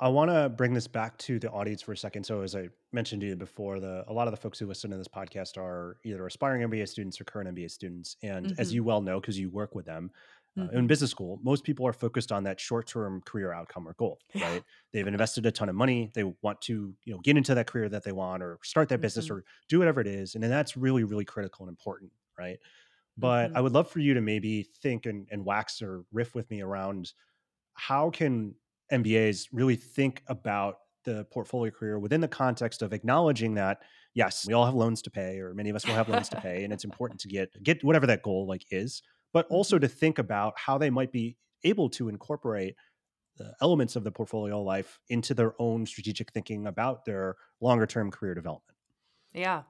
[0.00, 2.24] I want to bring this back to the audience for a second.
[2.24, 4.90] So, as I mentioned to you before, the a lot of the folks who listen
[4.90, 8.16] to this podcast are either aspiring MBA students or current MBA students.
[8.22, 8.74] And as Mhm.
[8.74, 10.10] you well know, because you work with them
[10.58, 10.88] uh, in Mhm.
[10.88, 14.18] business school, most people are focused on that short-term career outcome or goal.
[14.40, 14.64] Right?
[14.92, 16.10] They've invested a ton of money.
[16.14, 19.00] They want to, you know, get into that career that they want, or start that
[19.00, 19.30] business, Mhm.
[19.30, 20.34] or do whatever it is.
[20.34, 22.58] And then that's really, really critical and important, right?
[23.18, 23.62] But I Mhm.
[23.62, 27.14] would love for you to maybe think and, and wax or riff with me around
[27.74, 28.56] how can
[29.02, 33.78] MBAs really think about the portfolio career within the context of acknowledging that
[34.14, 36.40] yes, we all have loans to pay, or many of us will have loans to
[36.40, 39.82] pay, and it's important to get get whatever that goal like is, but also mm-hmm.
[39.82, 42.74] to think about how they might be able to incorporate
[43.36, 48.10] the elements of the portfolio life into their own strategic thinking about their longer term
[48.10, 48.73] career development.
[49.34, 49.62] Yeah.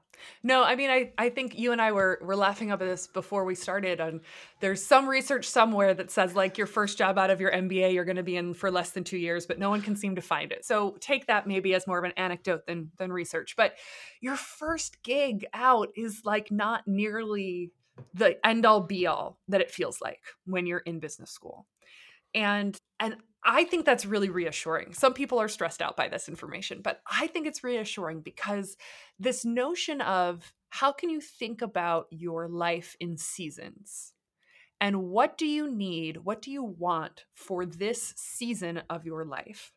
[0.43, 3.43] No, I mean, I, I think you and I were, were laughing about this before
[3.43, 3.99] we started.
[3.99, 4.21] And
[4.61, 8.05] there's some research somewhere that says, like, your first job out of your MBA, you're
[8.05, 10.21] going to be in for less than two years, but no one can seem to
[10.21, 10.63] find it.
[10.65, 13.55] So take that maybe as more of an anecdote than, than research.
[13.57, 13.73] But
[14.21, 17.71] your first gig out is like not nearly
[18.13, 21.65] the end all be all that it feels like when you're in business school.
[22.33, 23.15] And and
[23.45, 24.93] I think that's really reassuring.
[24.93, 28.75] Some people are stressed out by this information, but I think it's reassuring because
[29.19, 34.13] this notion of how can you think about your life in seasons?
[34.81, 36.17] And what do you need?
[36.17, 39.71] What do you want for this season of your life?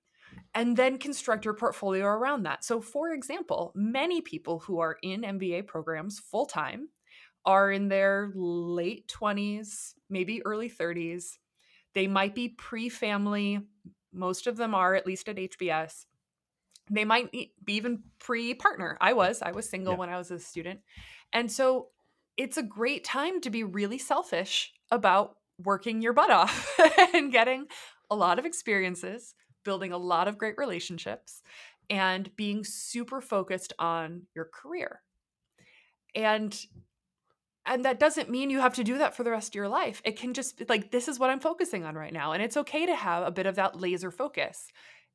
[0.55, 2.65] And then construct your portfolio around that.
[2.65, 6.89] So, for example, many people who are in MBA programs full time
[7.45, 11.37] are in their late 20s, maybe early 30s
[11.99, 13.61] they might be pre family.
[14.13, 16.05] Most of them are, at least at HBS.
[16.89, 18.97] They might be even pre partner.
[19.01, 19.43] I was.
[19.43, 19.99] I was single yeah.
[19.99, 20.79] when I was a student.
[21.33, 21.89] And so
[22.37, 26.79] it's a great time to be really selfish about working your butt off
[27.15, 27.67] and getting
[28.09, 29.35] a lot of experiences,
[29.65, 31.43] building a lot of great relationships,
[31.91, 35.03] and being super focused on your career.
[36.15, 36.57] And
[37.69, 40.01] and that doesn't mean you have to do that for the rest of your life.
[40.05, 42.33] It can just like, this is what I'm focusing on right now.
[42.33, 44.69] And it's okay to have a bit of that laser focus,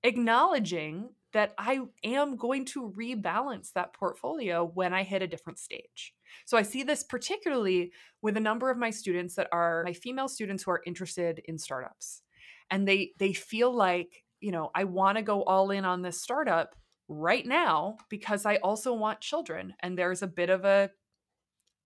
[0.03, 6.13] acknowledging that I am going to rebalance that portfolio when I hit a different stage.
[6.45, 7.91] So I see this particularly
[8.21, 11.57] with a number of my students that are my female students who are interested in
[11.57, 12.21] startups.
[12.69, 16.21] And they they feel like, you know, I want to go all in on this
[16.21, 16.75] startup
[17.07, 20.91] right now because I also want children and there's a bit of a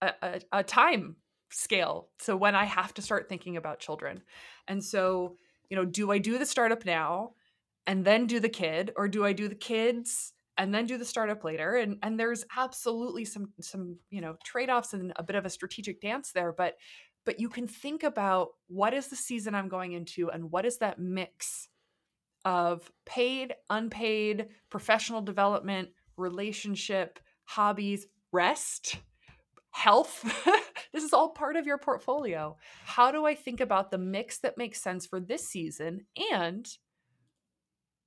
[0.01, 1.15] a, a, a time
[1.51, 2.09] scale.
[2.19, 4.21] So when I have to start thinking about children.
[4.67, 5.35] And so,
[5.69, 7.31] you know, do I do the startup now
[7.85, 11.05] and then do the kid or do I do the kids and then do the
[11.05, 11.75] startup later?
[11.75, 16.01] And and there's absolutely some some, you know, trade-offs and a bit of a strategic
[16.01, 16.75] dance there, but
[17.25, 20.77] but you can think about what is the season I'm going into and what is
[20.77, 21.67] that mix
[22.45, 28.97] of paid, unpaid, professional development, relationship, hobbies, rest
[29.78, 30.23] health.
[30.93, 32.57] this is all part of your portfolio.
[32.86, 36.01] How do I think about the mix that makes sense for this season?
[36.34, 36.67] And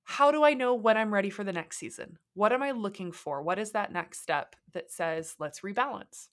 [0.03, 2.19] how do I know when I'm ready for the next season?
[2.35, 3.43] What am I looking for?
[3.43, 6.27] What is that next step that says, let's rebalance?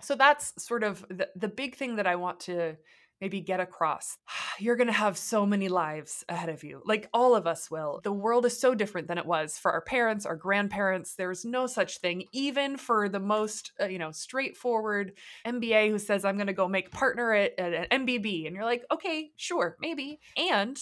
[0.00, 2.76] So that's sort of the, the big thing that I want to
[3.20, 4.18] maybe get across.
[4.58, 6.82] You're going to have so many lives ahead of you.
[6.84, 8.00] Like all of us will.
[8.02, 11.14] The world is so different than it was for our parents, our grandparents.
[11.14, 15.12] There's no such thing even for the most, uh, you know, straightforward
[15.46, 18.64] MBA who says I'm going to go make partner at, at an MBB and you're
[18.64, 20.78] like, "Okay, sure, maybe." And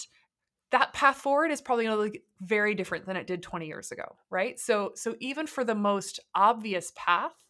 [0.71, 3.93] that path forward is probably going to look very different than it did 20 years
[3.93, 4.59] ago, right?
[4.59, 7.44] So so even for the most obvious path,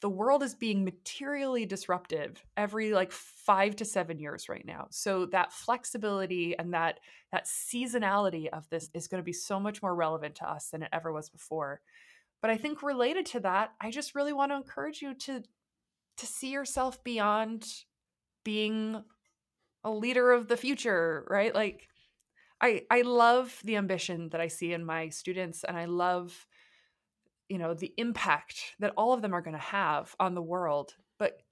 [0.00, 4.86] the world is being materially disruptive every like 5 to 7 years right now.
[4.90, 7.00] So that flexibility and that
[7.32, 10.82] that seasonality of this is going to be so much more relevant to us than
[10.82, 11.80] it ever was before.
[12.40, 15.42] But I think related to that, I just really want to encourage you to
[16.16, 17.66] to see yourself beyond
[18.44, 19.02] being
[19.84, 21.54] a leader of the future, right?
[21.54, 21.88] Like
[22.60, 26.46] I I love the ambition that I see in my students and I love
[27.50, 30.94] you know the impact that all of them are going to have on the world
[31.18, 31.42] but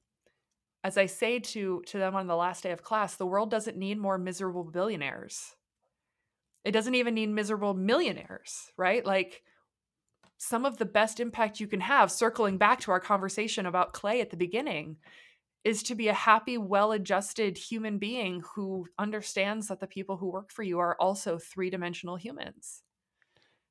[0.84, 3.76] as i say to to them on the last day of class the world doesn't
[3.76, 5.54] need more miserable billionaires.
[6.64, 9.04] It doesn't even need miserable millionaires right?
[9.04, 9.42] Like
[10.38, 14.20] some of the best impact you can have circling back to our conversation about clay
[14.20, 14.96] at the beginning
[15.64, 20.52] is to be a happy well-adjusted human being who understands that the people who work
[20.52, 22.84] for you are also three-dimensional humans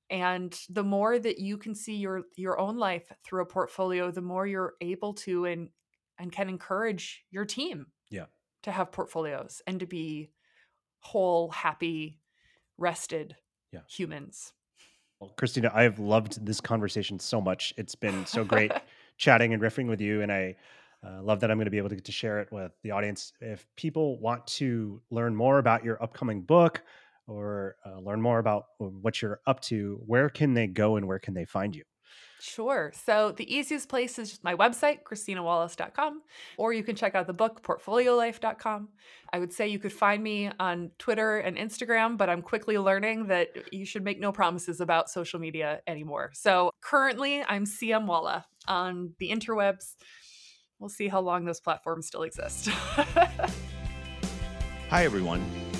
[0.09, 4.21] and the more that you can see your your own life through a portfolio the
[4.21, 5.69] more you're able to and
[6.19, 8.25] and can encourage your team yeah.
[8.63, 10.31] to have portfolios and to be
[10.99, 12.19] whole happy
[12.77, 13.35] rested
[13.71, 13.81] yeah.
[13.89, 14.53] humans.
[15.19, 17.73] Well christina i've loved this conversation so much.
[17.77, 18.71] It's been so great
[19.17, 20.55] chatting and riffing with you and i
[21.05, 22.91] uh, love that i'm going to be able to get to share it with the
[22.91, 23.33] audience.
[23.41, 26.83] If people want to learn more about your upcoming book
[27.27, 31.07] or uh, learn more about uh, what you're up to, where can they go and
[31.07, 31.83] where can they find you?
[32.39, 32.91] Sure.
[33.05, 36.21] So the easiest place is just my website, christinawallace.com,
[36.57, 38.89] or you can check out the book, portfoliolife.com.
[39.33, 43.27] I would say you could find me on Twitter and Instagram, but I'm quickly learning
[43.27, 46.31] that you should make no promises about social media anymore.
[46.33, 49.95] So currently, I'm CM Walla on the interwebs.
[50.79, 52.67] We'll see how long those platforms still exist.
[54.89, 55.43] Hi, everyone.